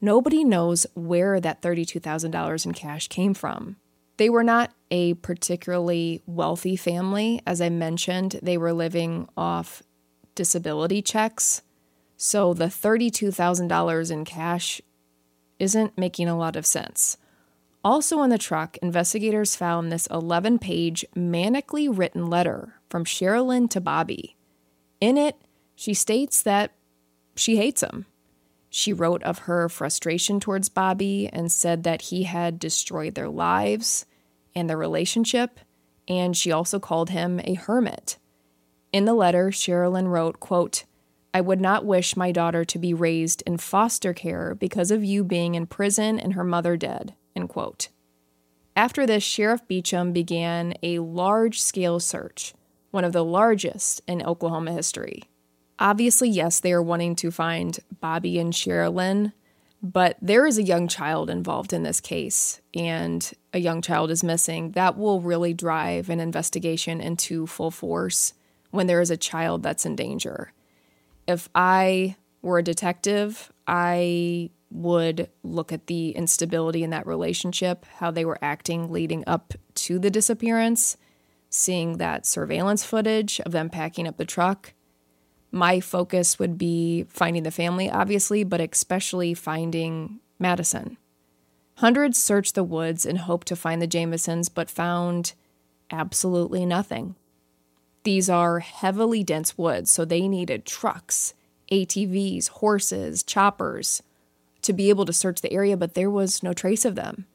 nobody 0.00 0.44
knows 0.44 0.86
where 0.94 1.40
that 1.40 1.60
$32,000 1.60 2.66
in 2.66 2.72
cash 2.72 3.08
came 3.08 3.34
from. 3.34 3.76
They 4.16 4.30
were 4.30 4.44
not 4.44 4.72
a 4.90 5.14
particularly 5.14 6.22
wealthy 6.26 6.76
family. 6.76 7.40
As 7.46 7.60
I 7.60 7.68
mentioned, 7.68 8.38
they 8.42 8.58
were 8.58 8.72
living 8.72 9.28
off 9.36 9.82
disability 10.34 11.02
checks. 11.02 11.62
So 12.16 12.54
the 12.54 12.66
$32,000 12.66 14.10
in 14.10 14.24
cash 14.24 14.80
isn't 15.58 15.98
making 15.98 16.28
a 16.28 16.36
lot 16.36 16.54
of 16.54 16.66
sense. 16.66 17.16
Also 17.82 18.22
in 18.22 18.30
the 18.30 18.38
truck, 18.38 18.76
investigators 18.78 19.56
found 19.56 19.90
this 19.90 20.06
11 20.08 20.58
page, 20.58 21.04
manically 21.16 21.88
written 21.90 22.28
letter 22.28 22.74
from 22.90 23.04
Sherilyn 23.04 23.70
to 23.70 23.80
Bobby. 23.80 24.36
In 25.00 25.16
it, 25.16 25.36
she 25.74 25.94
states 25.94 26.42
that 26.42 26.72
she 27.36 27.56
hates 27.56 27.82
him. 27.82 28.04
She 28.68 28.92
wrote 28.92 29.22
of 29.22 29.40
her 29.40 29.68
frustration 29.68 30.40
towards 30.40 30.68
Bobby 30.68 31.28
and 31.32 31.50
said 31.50 31.82
that 31.84 32.02
he 32.02 32.24
had 32.24 32.58
destroyed 32.58 33.14
their 33.14 33.30
lives 33.30 34.04
and 34.54 34.68
their 34.68 34.76
relationship, 34.76 35.58
and 36.06 36.36
she 36.36 36.52
also 36.52 36.78
called 36.78 37.10
him 37.10 37.40
a 37.44 37.54
hermit. 37.54 38.18
In 38.92 39.06
the 39.06 39.14
letter, 39.14 39.50
Sherilyn 39.50 40.08
wrote, 40.08 40.38
quote, 40.38 40.84
I 41.32 41.40
would 41.40 41.60
not 41.60 41.84
wish 41.84 42.16
my 42.16 42.32
daughter 42.32 42.64
to 42.64 42.78
be 42.78 42.92
raised 42.92 43.42
in 43.46 43.56
foster 43.56 44.12
care 44.12 44.54
because 44.54 44.90
of 44.90 45.04
you 45.04 45.24
being 45.24 45.54
in 45.54 45.66
prison 45.66 46.18
and 46.18 46.34
her 46.34 46.44
mother 46.44 46.76
dead. 46.76 47.14
End 47.34 47.48
quote. 47.48 47.88
After 48.76 49.06
this, 49.06 49.22
Sheriff 49.22 49.66
Beecham 49.66 50.12
began 50.12 50.74
a 50.82 51.00
large 51.00 51.60
scale 51.60 52.00
search, 52.00 52.54
one 52.90 53.04
of 53.04 53.12
the 53.12 53.24
largest 53.24 54.00
in 54.06 54.22
Oklahoma 54.22 54.72
history. 54.72 55.24
Obviously, 55.78 56.28
yes, 56.28 56.60
they 56.60 56.72
are 56.72 56.82
wanting 56.82 57.16
to 57.16 57.30
find 57.30 57.78
Bobby 58.00 58.38
and 58.38 58.52
Sherilyn, 58.52 59.32
but 59.82 60.16
there 60.20 60.46
is 60.46 60.58
a 60.58 60.62
young 60.62 60.88
child 60.88 61.30
involved 61.30 61.72
in 61.72 61.82
this 61.82 62.00
case, 62.00 62.60
and 62.74 63.32
a 63.54 63.58
young 63.58 63.80
child 63.80 64.10
is 64.10 64.22
missing. 64.22 64.72
That 64.72 64.98
will 64.98 65.20
really 65.20 65.54
drive 65.54 66.10
an 66.10 66.20
investigation 66.20 67.00
into 67.00 67.46
full 67.46 67.70
force 67.70 68.34
when 68.70 68.86
there 68.86 69.00
is 69.00 69.10
a 69.10 69.16
child 69.16 69.62
that's 69.62 69.86
in 69.86 69.96
danger. 69.96 70.52
If 71.26 71.48
I 71.54 72.16
were 72.42 72.58
a 72.58 72.62
detective, 72.62 73.50
I 73.66 74.50
would 74.70 75.28
look 75.42 75.72
at 75.72 75.86
the 75.86 76.10
instability 76.10 76.82
in 76.82 76.90
that 76.90 77.06
relationship, 77.06 77.84
how 77.96 78.10
they 78.10 78.24
were 78.24 78.38
acting 78.40 78.90
leading 78.90 79.24
up 79.26 79.54
to 79.74 79.98
the 79.98 80.10
disappearance, 80.10 80.96
seeing 81.48 81.98
that 81.98 82.24
surveillance 82.26 82.84
footage 82.84 83.40
of 83.40 83.52
them 83.52 83.68
packing 83.68 84.06
up 84.06 84.16
the 84.16 84.24
truck. 84.24 84.72
My 85.50 85.80
focus 85.80 86.38
would 86.38 86.56
be 86.56 87.04
finding 87.08 87.42
the 87.42 87.50
family, 87.50 87.90
obviously, 87.90 88.44
but 88.44 88.60
especially 88.60 89.34
finding 89.34 90.20
Madison. 90.38 90.96
Hundreds 91.78 92.22
searched 92.22 92.54
the 92.54 92.62
woods 92.62 93.04
in 93.04 93.16
hope 93.16 93.44
to 93.46 93.56
find 93.56 93.82
the 93.82 93.88
Jamisons, 93.88 94.48
but 94.52 94.70
found 94.70 95.32
absolutely 95.90 96.64
nothing. 96.64 97.16
These 98.04 98.30
are 98.30 98.60
heavily 98.60 99.24
dense 99.24 99.58
woods, 99.58 99.90
so 99.90 100.04
they 100.04 100.28
needed 100.28 100.64
trucks, 100.64 101.34
ATVs, 101.72 102.48
horses, 102.48 103.22
choppers 103.22 104.02
to 104.62 104.72
be 104.72 104.88
able 104.88 105.04
to 105.06 105.12
search 105.12 105.40
the 105.40 105.52
area, 105.52 105.76
but 105.76 105.94
there 105.94 106.10
was 106.10 106.42
no 106.42 106.52
trace 106.52 106.84
of 106.84 106.94
them. 106.94 107.26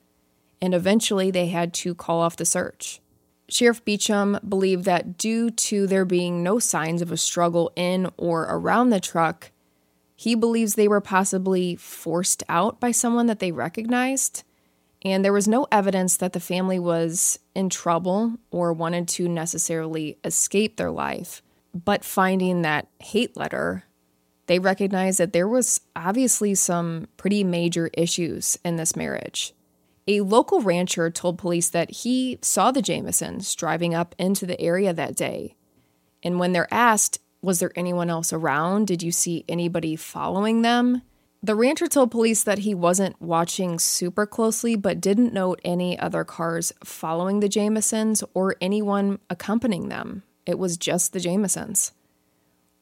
And 0.61 0.73
eventually 0.73 1.31
they 1.31 1.47
had 1.47 1.73
to 1.75 1.95
call 1.95 2.21
off 2.21 2.37
the 2.37 2.45
search. 2.45 2.99
Sheriff 3.47 3.83
Beecham 3.85 4.39
believed 4.47 4.85
that 4.85 5.17
due 5.17 5.51
to 5.51 5.85
there 5.85 6.05
being 6.05 6.41
no 6.41 6.57
signs 6.57 7.01
of 7.01 7.11
a 7.11 7.17
struggle 7.17 7.71
in 7.75 8.09
or 8.17 8.43
around 8.43 8.89
the 8.89 8.99
truck, 8.99 9.51
he 10.15 10.33
believes 10.33 10.75
they 10.75 10.87
were 10.87 11.01
possibly 11.01 11.75
forced 11.75 12.41
out 12.49 12.79
by 12.79 12.91
someone 12.91 13.27
that 13.27 13.39
they 13.39 13.51
recognized. 13.51 14.43
And 15.03 15.23
there 15.23 15.33
was 15.33 15.47
no 15.47 15.67
evidence 15.71 16.17
that 16.17 16.33
the 16.33 16.39
family 16.39 16.79
was 16.79 17.37
in 17.53 17.69
trouble 17.69 18.37
or 18.49 18.73
wanted 18.73 19.07
to 19.09 19.29
necessarily 19.29 20.17
escape 20.23 20.77
their 20.77 20.89
life. 20.89 21.43
But 21.73 22.03
finding 22.03 22.61
that 22.61 22.87
hate 22.99 23.37
letter 23.37 23.83
they 24.47 24.59
recognized 24.59 25.19
that 25.19 25.33
there 25.33 25.47
was 25.47 25.81
obviously 25.95 26.55
some 26.55 27.07
pretty 27.17 27.43
major 27.43 27.89
issues 27.93 28.57
in 28.63 28.75
this 28.75 28.95
marriage. 28.95 29.53
A 30.07 30.21
local 30.21 30.61
rancher 30.61 31.09
told 31.09 31.37
police 31.37 31.69
that 31.69 31.89
he 31.89 32.37
saw 32.41 32.71
the 32.71 32.81
Jamisons 32.81 33.55
driving 33.55 33.95
up 33.95 34.13
into 34.19 34.45
the 34.45 34.59
area 34.61 34.93
that 34.93 35.15
day. 35.15 35.55
And 36.21 36.39
when 36.39 36.53
they're 36.53 36.71
asked, 36.71 37.19
was 37.41 37.59
there 37.59 37.71
anyone 37.75 38.09
else 38.09 38.31
around? 38.31 38.87
Did 38.87 39.01
you 39.01 39.11
see 39.11 39.45
anybody 39.49 39.95
following 39.95 40.61
them? 40.61 41.01
The 41.41 41.55
rancher 41.55 41.87
told 41.87 42.11
police 42.11 42.43
that 42.43 42.59
he 42.59 42.73
wasn't 42.73 43.21
watching 43.21 43.77
super 43.77 44.25
closely, 44.25 44.75
but 44.75 45.01
didn't 45.01 45.33
note 45.33 45.59
any 45.63 45.97
other 45.97 46.23
cars 46.23 46.71
following 46.83 47.39
the 47.39 47.49
Jamisons 47.49 48.23
or 48.33 48.55
anyone 48.61 49.19
accompanying 49.29 49.89
them 49.89 50.23
it 50.45 50.59
was 50.59 50.77
just 50.77 51.13
the 51.13 51.19
Jamisons. 51.19 51.91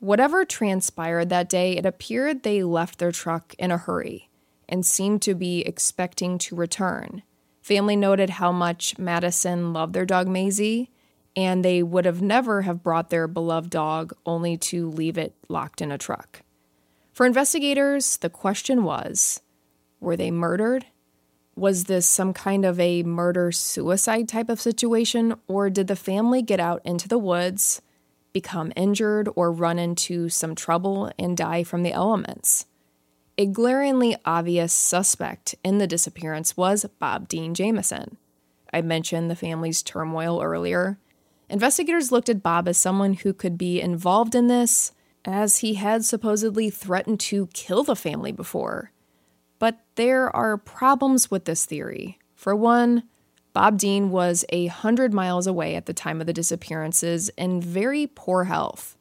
Whatever 0.03 0.43
transpired 0.43 1.29
that 1.29 1.47
day, 1.47 1.77
it 1.77 1.85
appeared 1.85 2.43
they 2.43 2.61
left 2.61 2.99
their 2.99 3.13
truck 3.13 3.55
in 3.57 3.71
a 3.71 3.77
hurry 3.77 4.29
and 4.67 4.85
seemed 4.85 5.21
to 5.21 5.33
be 5.33 5.61
expecting 5.61 6.37
to 6.39 6.57
return. 6.57 7.23
Family 7.61 7.95
noted 7.95 8.31
how 8.31 8.51
much 8.51 8.97
Madison 8.97 9.71
loved 9.71 9.93
their 9.93 10.05
dog 10.05 10.27
Maisie, 10.27 10.91
and 11.37 11.63
they 11.63 11.81
would 11.81 12.03
have 12.03 12.21
never 12.21 12.63
have 12.63 12.83
brought 12.83 13.11
their 13.11 13.29
beloved 13.29 13.69
dog 13.69 14.11
only 14.25 14.57
to 14.57 14.89
leave 14.89 15.17
it 15.17 15.35
locked 15.47 15.81
in 15.81 15.89
a 15.89 15.97
truck. 15.97 16.41
For 17.13 17.25
investigators, 17.25 18.17
the 18.17 18.29
question 18.29 18.83
was 18.83 19.39
were 20.01 20.17
they 20.17 20.31
murdered? 20.31 20.85
Was 21.55 21.85
this 21.85 22.05
some 22.05 22.33
kind 22.33 22.65
of 22.65 22.77
a 22.77 23.03
murder 23.03 23.53
suicide 23.53 24.27
type 24.27 24.49
of 24.49 24.59
situation, 24.59 25.35
or 25.47 25.69
did 25.69 25.87
the 25.87 25.95
family 25.95 26.41
get 26.41 26.59
out 26.59 26.81
into 26.83 27.07
the 27.07 27.17
woods? 27.17 27.81
Become 28.33 28.73
injured 28.75 29.29
or 29.35 29.51
run 29.51 29.79
into 29.79 30.27
some 30.27 30.55
trouble 30.55 31.11
and 31.17 31.37
die 31.37 31.63
from 31.63 31.83
the 31.83 31.93
elements. 31.93 32.65
A 33.37 33.45
glaringly 33.45 34.15
obvious 34.25 34.73
suspect 34.73 35.55
in 35.63 35.77
the 35.77 35.87
disappearance 35.87 36.57
was 36.57 36.85
Bob 36.99 37.27
Dean 37.27 37.53
Jamison. 37.53 38.17
I 38.71 38.81
mentioned 38.81 39.29
the 39.29 39.35
family's 39.35 39.81
turmoil 39.81 40.41
earlier. 40.41 40.99
Investigators 41.49 42.11
looked 42.11 42.29
at 42.29 42.43
Bob 42.43 42.67
as 42.67 42.77
someone 42.77 43.13
who 43.13 43.33
could 43.33 43.57
be 43.57 43.79
involved 43.79 44.35
in 44.35 44.47
this, 44.47 44.91
as 45.25 45.57
he 45.57 45.75
had 45.75 46.03
supposedly 46.03 46.69
threatened 46.69 47.19
to 47.19 47.47
kill 47.53 47.83
the 47.83 47.95
family 47.95 48.31
before. 48.31 48.91
But 49.59 49.79
there 49.95 50.35
are 50.35 50.57
problems 50.57 51.31
with 51.31 51.45
this 51.45 51.65
theory. 51.65 52.19
For 52.35 52.55
one, 52.55 53.03
Bob 53.53 53.77
Dean 53.77 54.09
was 54.09 54.43
a 54.49 54.65
hundred 54.67 55.13
miles 55.13 55.45
away 55.45 55.75
at 55.75 55.85
the 55.85 55.93
time 55.93 56.19
of 56.19 56.27
the 56.27 56.33
disappearances 56.33 57.29
in 57.37 57.61
very 57.61 58.07
poor 58.07 58.45
health 58.45 58.97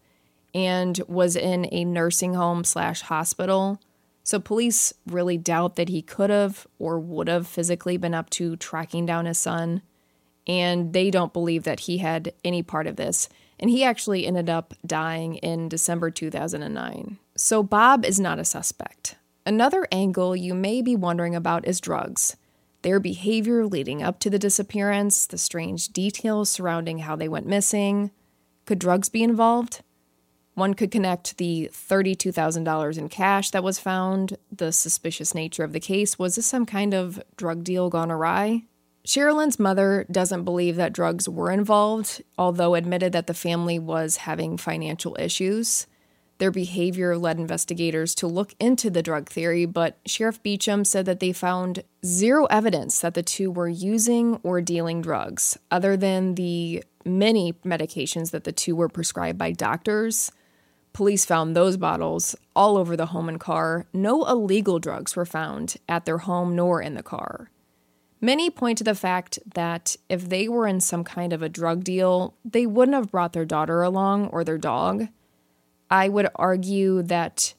and 0.54 1.00
was 1.08 1.34
in 1.34 1.66
a 1.72 1.84
nursing 1.84 2.34
home 2.34 2.62
slash 2.62 3.00
hospital. 3.00 3.80
So 4.22 4.38
police 4.38 4.92
really 5.06 5.38
doubt 5.38 5.76
that 5.76 5.88
he 5.88 6.02
could 6.02 6.28
have 6.28 6.66
or 6.78 7.00
would 7.00 7.28
have 7.28 7.46
physically 7.46 7.96
been 7.96 8.14
up 8.14 8.28
to 8.30 8.56
tracking 8.56 9.06
down 9.06 9.24
his 9.24 9.38
son. 9.38 9.80
And 10.46 10.92
they 10.92 11.10
don't 11.10 11.32
believe 11.32 11.64
that 11.64 11.80
he 11.80 11.98
had 11.98 12.32
any 12.44 12.62
part 12.62 12.86
of 12.86 12.96
this. 12.96 13.28
And 13.58 13.70
he 13.70 13.84
actually 13.84 14.26
ended 14.26 14.50
up 14.50 14.74
dying 14.84 15.36
in 15.36 15.68
December 15.68 16.10
2009. 16.10 17.18
So 17.36 17.62
Bob 17.62 18.04
is 18.04 18.20
not 18.20 18.38
a 18.38 18.44
suspect. 18.44 19.16
Another 19.46 19.86
angle 19.90 20.36
you 20.36 20.54
may 20.54 20.82
be 20.82 20.94
wondering 20.94 21.34
about 21.34 21.66
is 21.66 21.80
drugs 21.80 22.36
their 22.82 23.00
behavior 23.00 23.66
leading 23.66 24.02
up 24.02 24.18
to 24.20 24.30
the 24.30 24.38
disappearance, 24.38 25.26
the 25.26 25.38
strange 25.38 25.88
details 25.88 26.50
surrounding 26.50 26.98
how 26.98 27.16
they 27.16 27.28
went 27.28 27.46
missing. 27.46 28.10
Could 28.66 28.78
drugs 28.78 29.08
be 29.08 29.22
involved? 29.22 29.82
One 30.54 30.74
could 30.74 30.90
connect 30.90 31.38
the 31.38 31.70
$32,000 31.72 32.98
in 32.98 33.08
cash 33.08 33.50
that 33.50 33.64
was 33.64 33.78
found, 33.78 34.36
the 34.50 34.70
suspicious 34.70 35.34
nature 35.34 35.64
of 35.64 35.72
the 35.72 35.80
case. 35.80 36.18
Was 36.18 36.34
this 36.34 36.46
some 36.46 36.66
kind 36.66 36.92
of 36.92 37.22
drug 37.36 37.64
deal 37.64 37.88
gone 37.88 38.10
awry? 38.10 38.64
Sherilyn's 39.06 39.58
mother 39.58 40.06
doesn't 40.10 40.44
believe 40.44 40.76
that 40.76 40.92
drugs 40.92 41.28
were 41.28 41.50
involved, 41.50 42.22
although 42.38 42.74
admitted 42.74 43.12
that 43.12 43.26
the 43.26 43.34
family 43.34 43.78
was 43.78 44.18
having 44.18 44.56
financial 44.56 45.16
issues. 45.18 45.86
Their 46.38 46.50
behavior 46.50 47.16
led 47.16 47.38
investigators 47.38 48.14
to 48.16 48.26
look 48.26 48.54
into 48.58 48.90
the 48.90 49.02
drug 49.02 49.28
theory, 49.28 49.64
but 49.64 49.98
Sheriff 50.06 50.42
Beecham 50.42 50.84
said 50.84 51.06
that 51.06 51.20
they 51.20 51.32
found 51.32 51.84
zero 52.04 52.46
evidence 52.46 53.00
that 53.00 53.14
the 53.14 53.22
two 53.22 53.50
were 53.50 53.68
using 53.68 54.40
or 54.42 54.60
dealing 54.60 55.02
drugs, 55.02 55.58
other 55.70 55.96
than 55.96 56.34
the 56.34 56.82
many 57.04 57.52
medications 57.64 58.30
that 58.30 58.44
the 58.44 58.52
two 58.52 58.74
were 58.74 58.88
prescribed 58.88 59.38
by 59.38 59.52
doctors. 59.52 60.32
Police 60.92 61.24
found 61.24 61.56
those 61.56 61.76
bottles 61.76 62.36
all 62.54 62.76
over 62.76 62.96
the 62.96 63.06
home 63.06 63.28
and 63.28 63.40
car. 63.40 63.86
No 63.92 64.24
illegal 64.24 64.78
drugs 64.78 65.16
were 65.16 65.24
found 65.24 65.76
at 65.88 66.04
their 66.04 66.18
home 66.18 66.54
nor 66.54 66.82
in 66.82 66.94
the 66.94 67.02
car. 67.02 67.50
Many 68.20 68.50
point 68.50 68.78
to 68.78 68.84
the 68.84 68.94
fact 68.94 69.38
that 69.54 69.96
if 70.08 70.28
they 70.28 70.48
were 70.48 70.66
in 70.66 70.80
some 70.80 71.02
kind 71.02 71.32
of 71.32 71.42
a 71.42 71.48
drug 71.48 71.82
deal, 71.82 72.34
they 72.44 72.66
wouldn't 72.66 72.94
have 72.94 73.10
brought 73.10 73.32
their 73.32 73.44
daughter 73.44 73.82
along 73.82 74.28
or 74.28 74.44
their 74.44 74.58
dog. 74.58 75.08
I 75.92 76.08
would 76.08 76.28
argue 76.36 77.02
that 77.02 77.52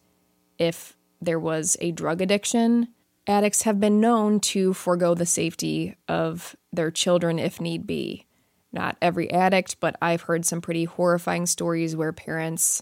if 0.58 0.98
there 1.22 1.40
was 1.40 1.78
a 1.80 1.92
drug 1.92 2.20
addiction, 2.20 2.88
addicts 3.28 3.62
have 3.62 3.80
been 3.80 4.02
known 4.02 4.40
to 4.40 4.74
forego 4.74 5.14
the 5.14 5.28
safety 5.28 5.96
of 6.08 6.56
their 6.74 6.90
children 6.90 7.38
if 7.38 7.62
need 7.62 7.86
be. 7.86 8.26
Not 8.72 8.98
every 9.04 9.32
addict, 9.32 9.80
but 9.80 9.96
I've 10.02 10.24
heard 10.24 10.46
some 10.46 10.62
pretty 10.62 10.86
horrifying 10.86 11.46
stories 11.46 11.96
where 11.96 12.12
parents 12.12 12.82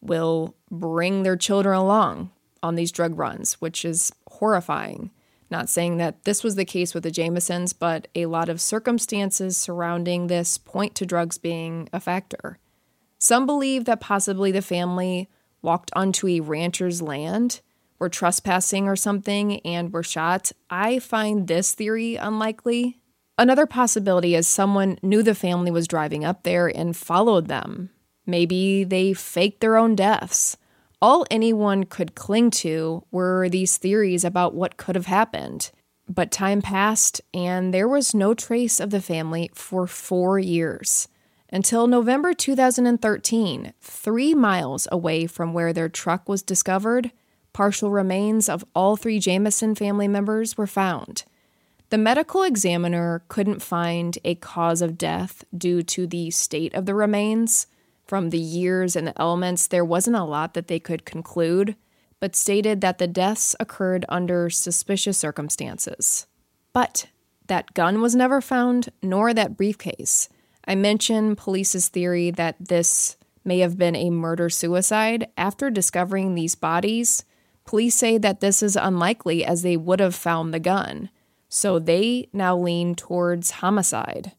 will 0.00 0.56
bring 0.68 1.22
their 1.22 1.36
children 1.36 1.78
along 1.78 2.32
on 2.60 2.74
these 2.74 2.90
drug 2.90 3.16
runs, 3.16 3.54
which 3.60 3.84
is 3.84 4.10
horrifying. 4.28 5.12
Not 5.48 5.68
saying 5.68 5.98
that 5.98 6.24
this 6.24 6.42
was 6.42 6.56
the 6.56 6.64
case 6.64 6.92
with 6.92 7.04
the 7.04 7.12
Jamisons, 7.12 7.72
but 7.72 8.08
a 8.16 8.26
lot 8.26 8.48
of 8.48 8.60
circumstances 8.60 9.56
surrounding 9.56 10.26
this 10.26 10.58
point 10.58 10.96
to 10.96 11.06
drugs 11.06 11.38
being 11.38 11.88
a 11.92 12.00
factor. 12.00 12.58
Some 13.18 13.46
believe 13.46 13.84
that 13.86 14.00
possibly 14.00 14.52
the 14.52 14.62
family 14.62 15.28
walked 15.60 15.90
onto 15.96 16.28
a 16.28 16.40
rancher's 16.40 17.02
land, 17.02 17.60
were 17.98 18.08
trespassing 18.08 18.86
or 18.88 18.94
something, 18.94 19.58
and 19.60 19.92
were 19.92 20.04
shot. 20.04 20.52
I 20.70 21.00
find 21.00 21.46
this 21.48 21.74
theory 21.74 22.14
unlikely. 22.14 22.98
Another 23.36 23.66
possibility 23.66 24.34
is 24.34 24.46
someone 24.46 24.98
knew 25.02 25.22
the 25.22 25.34
family 25.34 25.70
was 25.70 25.88
driving 25.88 26.24
up 26.24 26.44
there 26.44 26.68
and 26.68 26.96
followed 26.96 27.48
them. 27.48 27.90
Maybe 28.24 28.84
they 28.84 29.14
faked 29.14 29.60
their 29.60 29.76
own 29.76 29.96
deaths. 29.96 30.56
All 31.00 31.26
anyone 31.30 31.84
could 31.84 32.14
cling 32.14 32.50
to 32.50 33.04
were 33.10 33.48
these 33.48 33.76
theories 33.76 34.24
about 34.24 34.54
what 34.54 34.76
could 34.76 34.96
have 34.96 35.06
happened. 35.06 35.70
But 36.08 36.30
time 36.30 36.62
passed, 36.62 37.20
and 37.34 37.74
there 37.74 37.88
was 37.88 38.14
no 38.14 38.34
trace 38.34 38.80
of 38.80 38.90
the 38.90 39.00
family 39.00 39.50
for 39.54 39.86
four 39.86 40.38
years 40.38 41.08
until 41.50 41.86
November 41.86 42.34
2013, 42.34 43.72
three 43.80 44.34
miles 44.34 44.86
away 44.92 45.26
from 45.26 45.52
where 45.52 45.72
their 45.72 45.88
truck 45.88 46.28
was 46.28 46.42
discovered, 46.42 47.10
partial 47.52 47.90
remains 47.90 48.48
of 48.48 48.64
all 48.74 48.96
three 48.96 49.18
Jamison 49.18 49.74
family 49.74 50.08
members 50.08 50.56
were 50.58 50.66
found. 50.66 51.24
The 51.90 51.98
medical 51.98 52.42
examiner 52.42 53.22
couldn't 53.28 53.62
find 53.62 54.18
a 54.24 54.34
cause 54.34 54.82
of 54.82 54.98
death 54.98 55.42
due 55.56 55.82
to 55.84 56.06
the 56.06 56.30
state 56.30 56.74
of 56.74 56.84
the 56.84 56.94
remains. 56.94 57.66
From 58.06 58.28
the 58.28 58.38
years 58.38 58.94
and 58.94 59.06
the 59.06 59.18
elements, 59.20 59.66
there 59.66 59.84
wasn't 59.84 60.16
a 60.16 60.24
lot 60.24 60.52
that 60.52 60.68
they 60.68 60.78
could 60.78 61.06
conclude, 61.06 61.76
but 62.20 62.36
stated 62.36 62.82
that 62.82 62.98
the 62.98 63.06
deaths 63.06 63.56
occurred 63.58 64.04
under 64.08 64.50
suspicious 64.50 65.16
circumstances. 65.16 66.26
But 66.74 67.06
that 67.46 67.72
gun 67.72 68.02
was 68.02 68.14
never 68.14 68.42
found, 68.42 68.90
nor 69.02 69.32
that 69.32 69.56
briefcase. 69.56 70.28
I 70.68 70.74
mentioned 70.74 71.38
police's 71.38 71.88
theory 71.88 72.30
that 72.32 72.56
this 72.60 73.16
may 73.42 73.60
have 73.60 73.78
been 73.78 73.96
a 73.96 74.10
murder 74.10 74.50
suicide. 74.50 75.28
After 75.38 75.70
discovering 75.70 76.34
these 76.34 76.54
bodies, 76.54 77.24
police 77.64 77.94
say 77.94 78.18
that 78.18 78.40
this 78.40 78.62
is 78.62 78.76
unlikely 78.76 79.46
as 79.46 79.62
they 79.62 79.78
would 79.78 79.98
have 79.98 80.14
found 80.14 80.52
the 80.52 80.60
gun. 80.60 81.08
So 81.48 81.78
they 81.78 82.28
now 82.34 82.54
lean 82.54 82.94
towards 82.94 83.52
homicide. 83.52 84.32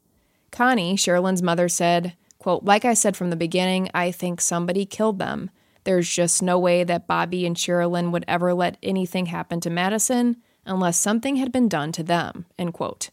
Connie, 0.51 0.95
Sherilyn's 0.95 1.41
mother, 1.41 1.67
said, 1.67 2.15
quote, 2.37 2.63
Like 2.63 2.85
I 2.85 2.93
said 2.93 3.17
from 3.17 3.31
the 3.31 3.35
beginning, 3.35 3.89
I 3.95 4.11
think 4.11 4.39
somebody 4.39 4.85
killed 4.85 5.17
them. 5.17 5.49
There's 5.83 6.07
just 6.07 6.43
no 6.43 6.59
way 6.59 6.83
that 6.83 7.07
Bobby 7.07 7.47
and 7.47 7.55
Sherilyn 7.55 8.11
would 8.11 8.25
ever 8.27 8.53
let 8.53 8.77
anything 8.83 9.27
happen 9.27 9.59
to 9.61 9.71
Madison 9.71 10.37
unless 10.63 10.97
something 10.97 11.37
had 11.37 11.51
been 11.51 11.67
done 11.67 11.91
to 11.93 12.03
them, 12.03 12.45
end 12.59 12.75
quote. 12.75 13.09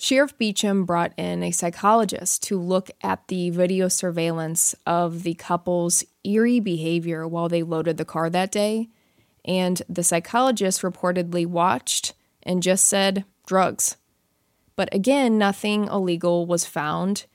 Sheriff 0.00 0.38
Beecham 0.38 0.84
brought 0.84 1.12
in 1.16 1.42
a 1.42 1.50
psychologist 1.50 2.44
to 2.44 2.56
look 2.56 2.88
at 3.02 3.26
the 3.26 3.50
video 3.50 3.88
surveillance 3.88 4.76
of 4.86 5.24
the 5.24 5.34
couple's 5.34 6.04
eerie 6.22 6.60
behavior 6.60 7.26
while 7.26 7.48
they 7.48 7.64
loaded 7.64 7.96
the 7.96 8.04
car 8.04 8.30
that 8.30 8.52
day. 8.52 8.90
And 9.44 9.82
the 9.88 10.04
psychologist 10.04 10.82
reportedly 10.82 11.44
watched 11.44 12.14
and 12.44 12.62
just 12.62 12.86
said, 12.86 13.24
drugs. 13.44 13.96
But 14.76 14.88
again, 14.94 15.36
nothing 15.36 15.88
illegal 15.88 16.46
was 16.46 16.64
found. 16.64 17.26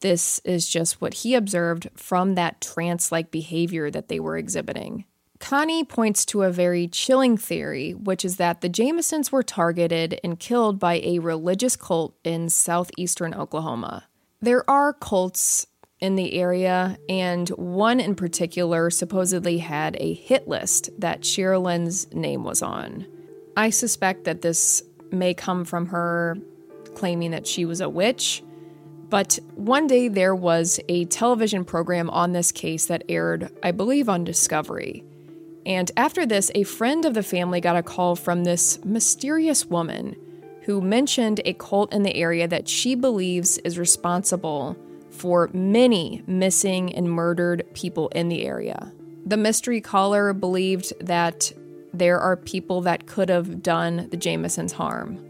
This 0.00 0.40
is 0.40 0.68
just 0.68 1.00
what 1.00 1.14
he 1.14 1.34
observed 1.34 1.88
from 1.96 2.34
that 2.34 2.60
trance 2.60 3.10
like 3.10 3.30
behavior 3.30 3.90
that 3.90 4.08
they 4.08 4.20
were 4.20 4.36
exhibiting. 4.36 5.06
Connie 5.40 5.84
points 5.84 6.24
to 6.26 6.42
a 6.42 6.52
very 6.52 6.86
chilling 6.86 7.36
theory, 7.36 7.92
which 7.92 8.24
is 8.24 8.36
that 8.36 8.60
the 8.60 8.68
Jamisons 8.68 9.32
were 9.32 9.42
targeted 9.42 10.20
and 10.22 10.38
killed 10.38 10.78
by 10.78 11.00
a 11.00 11.18
religious 11.18 11.76
cult 11.76 12.14
in 12.22 12.48
southeastern 12.50 13.34
Oklahoma. 13.34 14.04
There 14.40 14.68
are 14.70 14.92
cults 14.92 15.66
in 15.98 16.16
the 16.16 16.34
area, 16.34 16.98
and 17.08 17.48
one 17.50 18.00
in 18.00 18.14
particular 18.14 18.90
supposedly 18.90 19.58
had 19.58 19.96
a 19.98 20.12
hit 20.12 20.46
list 20.46 20.90
that 20.98 21.22
Sherilyn's 21.22 22.12
name 22.12 22.44
was 22.44 22.62
on. 22.62 23.06
I 23.56 23.70
suspect 23.70 24.24
that 24.24 24.42
this 24.42 24.82
may 25.10 25.34
come 25.34 25.64
from 25.64 25.86
her 25.86 26.36
claiming 26.94 27.32
that 27.32 27.46
she 27.46 27.64
was 27.64 27.80
a 27.80 27.88
witch, 27.88 28.42
But 29.10 29.40
one 29.56 29.88
day 29.88 30.06
there 30.06 30.36
was 30.36 30.78
a 30.88 31.04
television 31.06 31.64
program 31.64 32.08
on 32.10 32.32
this 32.32 32.52
case 32.52 32.86
that 32.86 33.02
aired, 33.08 33.50
I 33.60 33.72
believe, 33.72 34.08
on 34.08 34.22
Discovery. 34.22 35.04
And 35.66 35.90
after 35.96 36.24
this, 36.24 36.50
a 36.54 36.62
friend 36.62 37.04
of 37.04 37.14
the 37.14 37.22
family 37.22 37.60
got 37.60 37.76
a 37.76 37.82
call 37.82 38.16
from 38.16 38.44
this 38.44 38.82
mysterious 38.84 39.66
woman 39.66 40.16
who 40.62 40.80
mentioned 40.80 41.40
a 41.44 41.52
cult 41.54 41.92
in 41.92 42.02
the 42.02 42.14
area 42.14 42.46
that 42.48 42.68
she 42.68 42.94
believes 42.94 43.58
is 43.58 43.78
responsible 43.78 44.76
for 45.10 45.50
many 45.52 46.22
missing 46.26 46.94
and 46.94 47.10
murdered 47.10 47.64
people 47.74 48.08
in 48.08 48.28
the 48.28 48.44
area. 48.44 48.92
The 49.26 49.36
mystery 49.36 49.80
caller 49.80 50.32
believed 50.32 50.92
that 51.00 51.52
there 51.92 52.18
are 52.18 52.36
people 52.36 52.80
that 52.82 53.06
could 53.06 53.28
have 53.28 53.62
done 53.62 54.08
the 54.10 54.16
Jamisons 54.16 54.72
harm. 54.72 55.24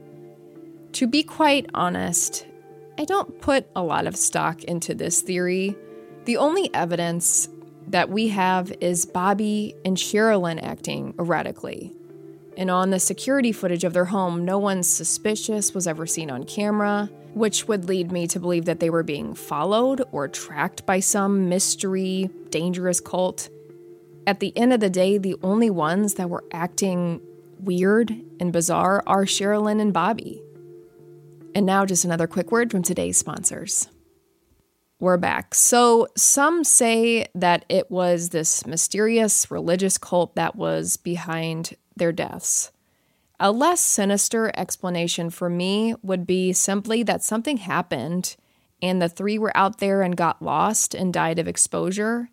To 0.92 1.06
be 1.06 1.22
quite 1.22 1.66
honest, 1.74 2.46
I 2.98 3.04
don't 3.04 3.40
put 3.40 3.66
a 3.74 3.82
lot 3.82 4.06
of 4.06 4.16
stock 4.16 4.62
into 4.64 4.94
this 4.94 5.22
theory. 5.22 5.76
The 6.26 6.36
only 6.36 6.72
evidence 6.74 7.48
that 7.90 8.08
we 8.08 8.28
have 8.28 8.72
is 8.80 9.04
Bobby 9.04 9.74
and 9.84 9.96
Sherilyn 9.96 10.62
acting 10.62 11.14
erratically. 11.18 11.92
And 12.56 12.70
on 12.70 12.90
the 12.90 13.00
security 13.00 13.52
footage 13.52 13.84
of 13.84 13.92
their 13.92 14.06
home, 14.06 14.44
no 14.44 14.58
one 14.58 14.82
suspicious 14.82 15.74
was 15.74 15.86
ever 15.86 16.06
seen 16.06 16.30
on 16.30 16.44
camera, 16.44 17.10
which 17.34 17.66
would 17.66 17.86
lead 17.86 18.12
me 18.12 18.26
to 18.28 18.40
believe 18.40 18.64
that 18.66 18.80
they 18.80 18.90
were 18.90 19.02
being 19.02 19.34
followed 19.34 20.02
or 20.12 20.28
tracked 20.28 20.86
by 20.86 21.00
some 21.00 21.48
mystery, 21.48 22.30
dangerous 22.50 23.00
cult. 23.00 23.48
At 24.26 24.40
the 24.40 24.56
end 24.56 24.72
of 24.72 24.80
the 24.80 24.90
day, 24.90 25.18
the 25.18 25.36
only 25.42 25.70
ones 25.70 26.14
that 26.14 26.30
were 26.30 26.44
acting 26.52 27.20
weird 27.58 28.14
and 28.38 28.52
bizarre 28.52 29.02
are 29.06 29.24
Sherilyn 29.24 29.80
and 29.80 29.92
Bobby. 29.92 30.42
And 31.54 31.66
now, 31.66 31.84
just 31.84 32.04
another 32.04 32.28
quick 32.28 32.52
word 32.52 32.70
from 32.70 32.82
today's 32.82 33.18
sponsors. 33.18 33.88
We're 35.00 35.16
back. 35.16 35.54
So, 35.54 36.08
some 36.14 36.62
say 36.62 37.26
that 37.34 37.64
it 37.70 37.90
was 37.90 38.28
this 38.28 38.66
mysterious 38.66 39.50
religious 39.50 39.96
cult 39.96 40.34
that 40.34 40.56
was 40.56 40.98
behind 40.98 41.74
their 41.96 42.12
deaths. 42.12 42.70
A 43.40 43.50
less 43.50 43.80
sinister 43.80 44.52
explanation 44.54 45.30
for 45.30 45.48
me 45.48 45.94
would 46.02 46.26
be 46.26 46.52
simply 46.52 47.02
that 47.04 47.24
something 47.24 47.56
happened 47.56 48.36
and 48.82 49.00
the 49.00 49.08
three 49.08 49.38
were 49.38 49.56
out 49.56 49.78
there 49.78 50.02
and 50.02 50.18
got 50.18 50.42
lost 50.42 50.94
and 50.94 51.14
died 51.14 51.38
of 51.38 51.48
exposure. 51.48 52.28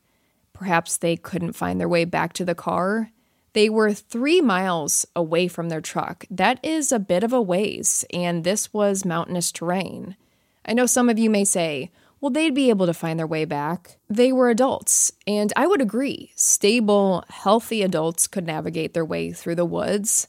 Perhaps 0.52 0.98
they 0.98 1.16
couldn't 1.16 1.54
find 1.54 1.80
their 1.80 1.88
way 1.88 2.04
back 2.04 2.34
to 2.34 2.44
the 2.44 2.54
car. 2.54 3.12
They 3.54 3.70
were 3.70 3.94
three 3.94 4.42
miles 4.42 5.06
away 5.16 5.48
from 5.48 5.70
their 5.70 5.80
truck. 5.80 6.26
That 6.30 6.60
is 6.62 6.92
a 6.92 7.00
bit 7.00 7.24
of 7.24 7.32
a 7.32 7.42
ways, 7.42 8.04
and 8.12 8.44
this 8.44 8.74
was 8.74 9.06
mountainous 9.06 9.54
terrain. 9.54 10.18
I 10.66 10.74
know 10.74 10.86
some 10.86 11.08
of 11.08 11.18
you 11.18 11.30
may 11.30 11.46
say, 11.46 11.92
well, 12.20 12.32
they'd 12.32 12.56
be 12.56 12.70
able 12.70 12.86
to 12.86 12.94
find 12.94 13.20
their 13.20 13.28
way 13.28 13.46
back. 13.46 13.98
They 14.10 14.32
were 14.32 14.50
adults, 14.50 15.12
and 15.28 15.54
I 15.56 15.68
would 15.68 15.82
agree. 15.82 16.32
Stable, 16.36 17.24
healthy 17.30 17.84
adults 17.84 18.28
could 18.28 18.48
navigate 18.48 18.94
their 18.94 19.06
way 19.06 19.32
through 19.32 19.56
the 19.56 19.66
woods. 19.66 20.28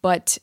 But 0.00 0.38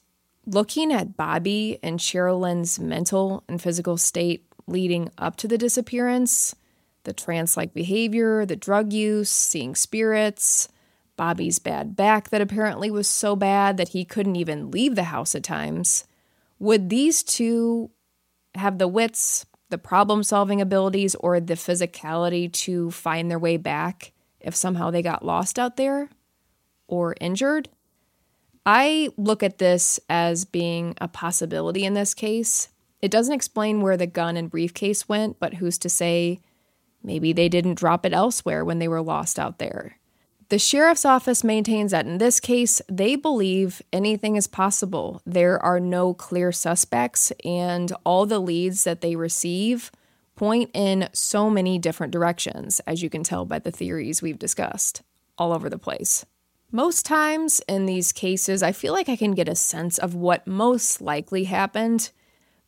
looking 0.45 0.93
at 0.93 1.17
Bobby 1.17 1.79
and 1.83 1.99
Sherilyn's 1.99 2.79
mental 2.79 3.43
and 3.47 3.61
physical 3.61 3.97
state 3.97 4.45
leading 4.67 5.11
up 5.17 5.35
to 5.37 5.47
the 5.47 5.57
disappearance, 5.57 6.55
the 7.03 7.13
trance 7.13 7.57
like 7.57 7.73
behavior, 7.73 8.45
the 8.45 8.55
drug 8.55 8.93
use, 8.93 9.29
seeing 9.29 9.75
spirits, 9.75 10.69
Bobby's 11.17 11.59
bad 11.59 11.97
back 11.97 12.29
that 12.29 12.39
apparently 12.39 12.89
was 12.89 13.07
so 13.07 13.35
bad 13.35 13.75
that 13.75 13.89
he 13.89 14.05
couldn't 14.05 14.37
even 14.37 14.71
leave 14.71 14.95
the 14.95 15.03
house 15.03 15.35
at 15.35 15.43
times, 15.43 16.05
would 16.59 16.89
these 16.89 17.23
two 17.23 17.91
have 18.55 18.77
the 18.77 18.87
wits, 18.87 19.45
the 19.69 19.77
problem 19.77 20.23
solving 20.23 20.61
abilities 20.61 21.15
or 21.15 21.39
the 21.39 21.53
physicality 21.53 22.51
to 22.51 22.91
find 22.91 23.29
their 23.29 23.39
way 23.39 23.57
back 23.57 24.11
if 24.39 24.55
somehow 24.55 24.89
they 24.89 25.01
got 25.01 25.25
lost 25.25 25.59
out 25.59 25.77
there 25.77 26.09
or 26.87 27.15
injured. 27.21 27.69
I 28.65 29.09
look 29.17 29.43
at 29.43 29.57
this 29.57 29.99
as 30.09 30.45
being 30.45 30.95
a 30.99 31.07
possibility 31.07 31.85
in 31.85 31.93
this 31.93 32.13
case. 32.13 32.69
It 33.01 33.11
doesn't 33.11 33.33
explain 33.33 33.81
where 33.81 33.97
the 33.97 34.07
gun 34.07 34.35
and 34.35 34.49
briefcase 34.49 35.07
went, 35.07 35.39
but 35.39 35.55
who's 35.55 35.77
to 35.79 35.89
say 35.89 36.39
maybe 37.01 37.31
they 37.31 37.47
didn't 37.47 37.77
drop 37.77 38.05
it 38.05 38.13
elsewhere 38.13 38.65
when 38.65 38.79
they 38.79 38.87
were 38.87 39.01
lost 39.01 39.39
out 39.39 39.59
there. 39.59 39.97
The 40.49 40.57
sheriff's 40.57 41.05
office 41.05 41.43
maintains 41.43 41.91
that 41.91 42.07
in 42.07 42.17
this 42.17 42.39
case, 42.39 42.81
they 42.89 43.15
believe 43.15 43.83
anything 43.93 44.35
is 44.35 44.47
possible. 44.47 45.21
There 45.23 45.63
are 45.63 45.79
no 45.79 46.15
clear 46.15 46.51
suspects, 46.51 47.31
and 47.45 47.93
all 48.03 48.25
the 48.25 48.39
leads 48.39 48.83
that 48.83 49.01
they 49.01 49.15
receive 49.15 49.91
point 50.35 50.71
in 50.73 51.07
so 51.13 51.51
many 51.51 51.77
different 51.77 52.11
directions, 52.11 52.79
as 52.87 53.03
you 53.03 53.11
can 53.11 53.23
tell 53.23 53.45
by 53.45 53.59
the 53.59 53.69
theories 53.69 54.23
we've 54.23 54.39
discussed, 54.39 55.03
all 55.37 55.53
over 55.53 55.69
the 55.69 55.77
place. 55.77 56.25
Most 56.71 57.05
times 57.05 57.61
in 57.67 57.85
these 57.85 58.11
cases, 58.11 58.63
I 58.63 58.71
feel 58.71 58.93
like 58.93 59.09
I 59.09 59.15
can 59.15 59.33
get 59.33 59.49
a 59.49 59.55
sense 59.55 59.99
of 59.99 60.15
what 60.15 60.47
most 60.47 60.99
likely 60.99 61.43
happened, 61.43 62.09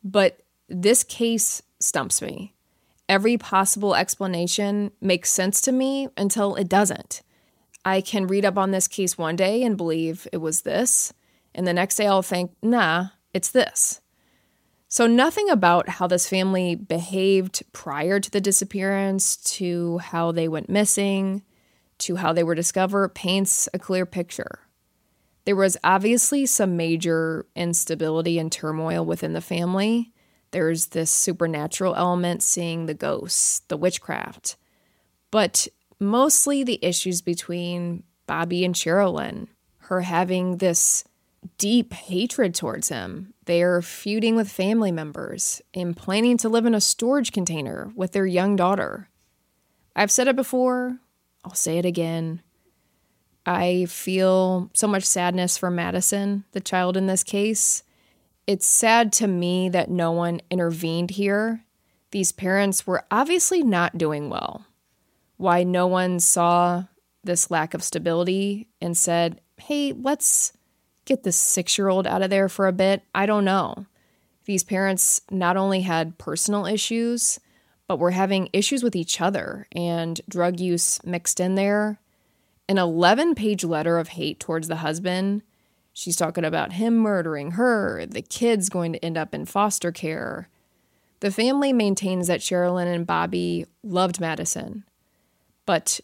but 0.04 0.40
this 0.68 1.02
case 1.02 1.62
stumps 1.80 2.22
me. 2.22 2.54
Every 3.08 3.36
possible 3.36 3.96
explanation 3.96 4.92
makes 5.00 5.32
sense 5.32 5.60
to 5.62 5.72
me 5.72 6.08
until 6.16 6.54
it 6.54 6.68
doesn't. 6.68 7.22
I 7.84 8.00
can 8.00 8.26
read 8.26 8.44
up 8.44 8.56
on 8.56 8.70
this 8.70 8.88
case 8.88 9.18
one 9.18 9.36
day 9.36 9.62
and 9.62 9.76
believe 9.76 10.28
it 10.32 10.38
was 10.38 10.62
this, 10.62 11.12
and 11.54 11.66
the 11.66 11.72
next 11.72 11.96
day 11.96 12.06
I'll 12.06 12.22
think, 12.22 12.52
nah, 12.62 13.06
it's 13.34 13.50
this. 13.50 14.00
So, 14.88 15.06
nothing 15.06 15.48
about 15.48 15.88
how 15.88 16.06
this 16.06 16.28
family 16.28 16.74
behaved 16.74 17.62
prior 17.72 18.20
to 18.20 18.30
the 18.30 18.42
disappearance, 18.42 19.36
to 19.56 19.98
how 19.98 20.32
they 20.32 20.48
went 20.48 20.68
missing, 20.68 21.42
to 21.98 22.16
how 22.16 22.32
they 22.32 22.42
were 22.42 22.54
discovered 22.54 23.14
paints 23.14 23.70
a 23.72 23.78
clear 23.78 24.04
picture. 24.04 24.60
There 25.44 25.56
was 25.56 25.78
obviously 25.82 26.46
some 26.46 26.76
major 26.76 27.46
instability 27.56 28.38
and 28.38 28.52
turmoil 28.52 29.04
within 29.04 29.32
the 29.32 29.40
family. 29.40 30.12
There's 30.50 30.88
this 30.88 31.10
supernatural 31.10 31.94
element, 31.94 32.42
seeing 32.42 32.86
the 32.86 32.94
ghosts, 32.94 33.60
the 33.68 33.76
witchcraft. 33.76 34.56
But 35.30 35.68
mostly 36.02 36.64
the 36.64 36.78
issues 36.82 37.22
between 37.22 38.02
Bobby 38.26 38.64
and 38.64 38.74
Sherilyn, 38.74 39.48
her 39.78 40.02
having 40.02 40.58
this 40.58 41.04
deep 41.58 41.92
hatred 41.92 42.54
towards 42.54 42.88
him. 42.88 43.34
They 43.44 43.62
are 43.62 43.82
feuding 43.82 44.36
with 44.36 44.50
family 44.50 44.92
members 44.92 45.60
and 45.74 45.96
planning 45.96 46.36
to 46.38 46.48
live 46.48 46.66
in 46.66 46.74
a 46.74 46.80
storage 46.80 47.32
container 47.32 47.90
with 47.96 48.12
their 48.12 48.26
young 48.26 48.56
daughter. 48.56 49.08
I've 49.96 50.10
said 50.10 50.28
it 50.28 50.36
before, 50.36 50.98
I'll 51.44 51.54
say 51.54 51.78
it 51.78 51.84
again. 51.84 52.42
I 53.44 53.86
feel 53.86 54.70
so 54.72 54.86
much 54.86 55.04
sadness 55.04 55.58
for 55.58 55.70
Madison, 55.70 56.44
the 56.52 56.60
child 56.60 56.96
in 56.96 57.06
this 57.06 57.24
case. 57.24 57.82
It's 58.46 58.66
sad 58.66 59.12
to 59.14 59.26
me 59.26 59.68
that 59.68 59.90
no 59.90 60.12
one 60.12 60.40
intervened 60.50 61.10
here. 61.12 61.64
These 62.12 62.30
parents 62.32 62.86
were 62.86 63.04
obviously 63.10 63.62
not 63.64 63.98
doing 63.98 64.30
well 64.30 64.66
why 65.42 65.64
no 65.64 65.88
one 65.88 66.20
saw 66.20 66.84
this 67.24 67.50
lack 67.50 67.74
of 67.74 67.82
stability 67.82 68.68
and 68.80 68.96
said, 68.96 69.40
hey, 69.56 69.92
let's 69.92 70.52
get 71.04 71.24
this 71.24 71.36
six 71.36 71.76
year 71.76 71.88
old 71.88 72.06
out 72.06 72.22
of 72.22 72.30
there 72.30 72.48
for 72.48 72.68
a 72.68 72.72
bit. 72.72 73.02
I 73.12 73.26
don't 73.26 73.44
know. 73.44 73.86
These 74.44 74.62
parents 74.62 75.20
not 75.30 75.56
only 75.56 75.80
had 75.80 76.16
personal 76.16 76.64
issues, 76.64 77.40
but 77.88 77.98
were 77.98 78.12
having 78.12 78.50
issues 78.52 78.84
with 78.84 78.94
each 78.94 79.20
other 79.20 79.66
and 79.72 80.20
drug 80.28 80.60
use 80.60 81.02
mixed 81.04 81.40
in 81.40 81.56
there. 81.56 81.98
An 82.68 82.78
11 82.78 83.34
page 83.34 83.64
letter 83.64 83.98
of 83.98 84.08
hate 84.08 84.38
towards 84.38 84.68
the 84.68 84.76
husband. 84.76 85.42
She's 85.92 86.16
talking 86.16 86.44
about 86.44 86.74
him 86.74 86.96
murdering 86.96 87.52
her, 87.52 88.06
the 88.06 88.22
kids 88.22 88.68
going 88.68 88.92
to 88.92 89.04
end 89.04 89.18
up 89.18 89.34
in 89.34 89.44
foster 89.46 89.90
care. 89.90 90.48
The 91.18 91.32
family 91.32 91.72
maintains 91.72 92.28
that 92.28 92.40
Sherilyn 92.40 92.92
and 92.92 93.06
Bobby 93.06 93.66
loved 93.82 94.20
Madison 94.20 94.84
but 95.66 96.00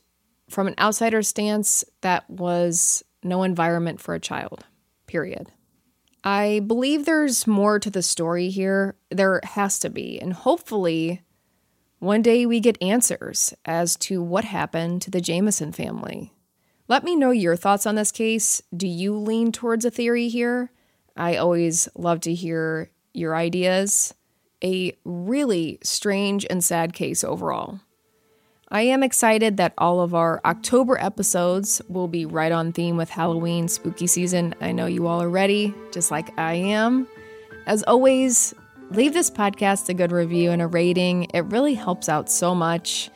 from 0.48 0.66
an 0.66 0.74
outsider 0.78 1.22
stance, 1.22 1.84
that 2.00 2.28
was 2.30 3.04
no 3.22 3.42
environment 3.42 4.00
for 4.00 4.14
a 4.14 4.20
child, 4.20 4.64
period. 5.06 5.50
I 6.24 6.60
believe 6.66 7.04
there's 7.04 7.46
more 7.46 7.78
to 7.78 7.90
the 7.90 8.02
story 8.02 8.48
here. 8.48 8.96
There 9.10 9.40
has 9.44 9.78
to 9.80 9.90
be. 9.90 10.20
And 10.20 10.32
hopefully, 10.32 11.22
one 12.00 12.22
day 12.22 12.46
we 12.46 12.60
get 12.60 12.82
answers 12.82 13.54
as 13.64 13.96
to 13.96 14.22
what 14.22 14.44
happened 14.44 15.02
to 15.02 15.10
the 15.10 15.20
Jamison 15.20 15.72
family. 15.72 16.32
Let 16.88 17.04
me 17.04 17.16
know 17.16 17.30
your 17.30 17.56
thoughts 17.56 17.86
on 17.86 17.94
this 17.94 18.12
case. 18.12 18.62
Do 18.74 18.86
you 18.86 19.14
lean 19.14 19.52
towards 19.52 19.84
a 19.84 19.90
theory 19.90 20.28
here? 20.28 20.70
I 21.16 21.36
always 21.36 21.88
love 21.94 22.20
to 22.20 22.34
hear 22.34 22.90
your 23.12 23.36
ideas. 23.36 24.14
A 24.62 24.96
really 25.04 25.78
strange 25.82 26.46
and 26.48 26.64
sad 26.64 26.92
case 26.92 27.22
overall. 27.22 27.80
I 28.70 28.82
am 28.82 29.02
excited 29.02 29.56
that 29.56 29.72
all 29.78 30.00
of 30.00 30.14
our 30.14 30.42
October 30.44 30.98
episodes 31.00 31.80
will 31.88 32.06
be 32.06 32.26
right 32.26 32.52
on 32.52 32.72
theme 32.72 32.98
with 32.98 33.08
Halloween 33.08 33.66
spooky 33.66 34.06
season. 34.06 34.54
I 34.60 34.72
know 34.72 34.84
you 34.84 35.06
all 35.06 35.22
are 35.22 35.30
ready, 35.30 35.74
just 35.90 36.10
like 36.10 36.38
I 36.38 36.54
am. 36.54 37.08
As 37.66 37.82
always, 37.84 38.54
leave 38.90 39.14
this 39.14 39.30
podcast 39.30 39.88
a 39.88 39.94
good 39.94 40.12
review 40.12 40.50
and 40.50 40.60
a 40.60 40.66
rating. 40.66 41.28
It 41.32 41.46
really 41.46 41.72
helps 41.72 42.10
out 42.10 42.30
so 42.30 42.54
much. 42.54 43.08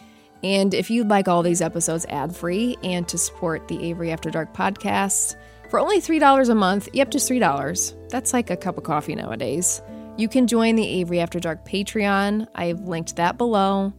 And 0.43 0.73
if 0.73 0.91
you'd 0.91 1.09
like 1.09 1.29
all 1.29 1.43
these 1.43 1.61
episodes 1.61 2.07
ad 2.09 2.35
free 2.35 2.79
and 2.83 3.07
to 3.09 3.19
support 3.19 3.69
the 3.69 3.85
Avery 3.85 4.11
After 4.11 4.31
Dark 4.31 4.55
podcast, 4.55 5.37
for 5.69 5.79
only 5.79 6.01
$3 6.01 6.49
a 6.49 6.55
month, 6.55 6.88
yep, 6.95 7.11
just 7.11 7.31
$3. 7.31 7.95
That's 8.09 8.33
like 8.33 8.49
a 8.49 8.57
cup 8.57 8.79
of 8.79 8.85
coffee 8.85 9.15
nowadays. 9.15 9.83
You 10.17 10.29
can 10.29 10.47
join 10.47 10.77
the 10.77 10.88
Avery 10.88 11.21
After 11.21 11.38
Dark 11.38 11.67
Patreon. 11.67 12.49
I've 12.55 12.81
linked 12.81 13.17
that 13.17 13.37
below. 13.37 13.93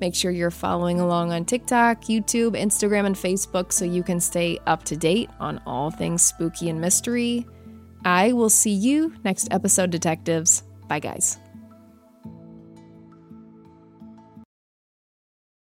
Make 0.00 0.14
sure 0.14 0.30
you're 0.30 0.50
following 0.50 1.00
along 1.00 1.32
on 1.32 1.44
TikTok, 1.44 2.02
YouTube, 2.02 2.60
Instagram, 2.60 3.06
and 3.06 3.16
Facebook 3.16 3.72
so 3.72 3.84
you 3.84 4.02
can 4.02 4.20
stay 4.20 4.58
up 4.66 4.82
to 4.84 4.96
date 4.96 5.30
on 5.40 5.60
all 5.66 5.90
things 5.90 6.22
spooky 6.22 6.68
and 6.68 6.80
mystery. 6.80 7.46
I 8.04 8.32
will 8.32 8.50
see 8.50 8.72
you 8.72 9.14
next 9.24 9.48
episode, 9.50 9.90
detectives. 9.90 10.62
Bye, 10.88 11.00
guys. 11.00 11.38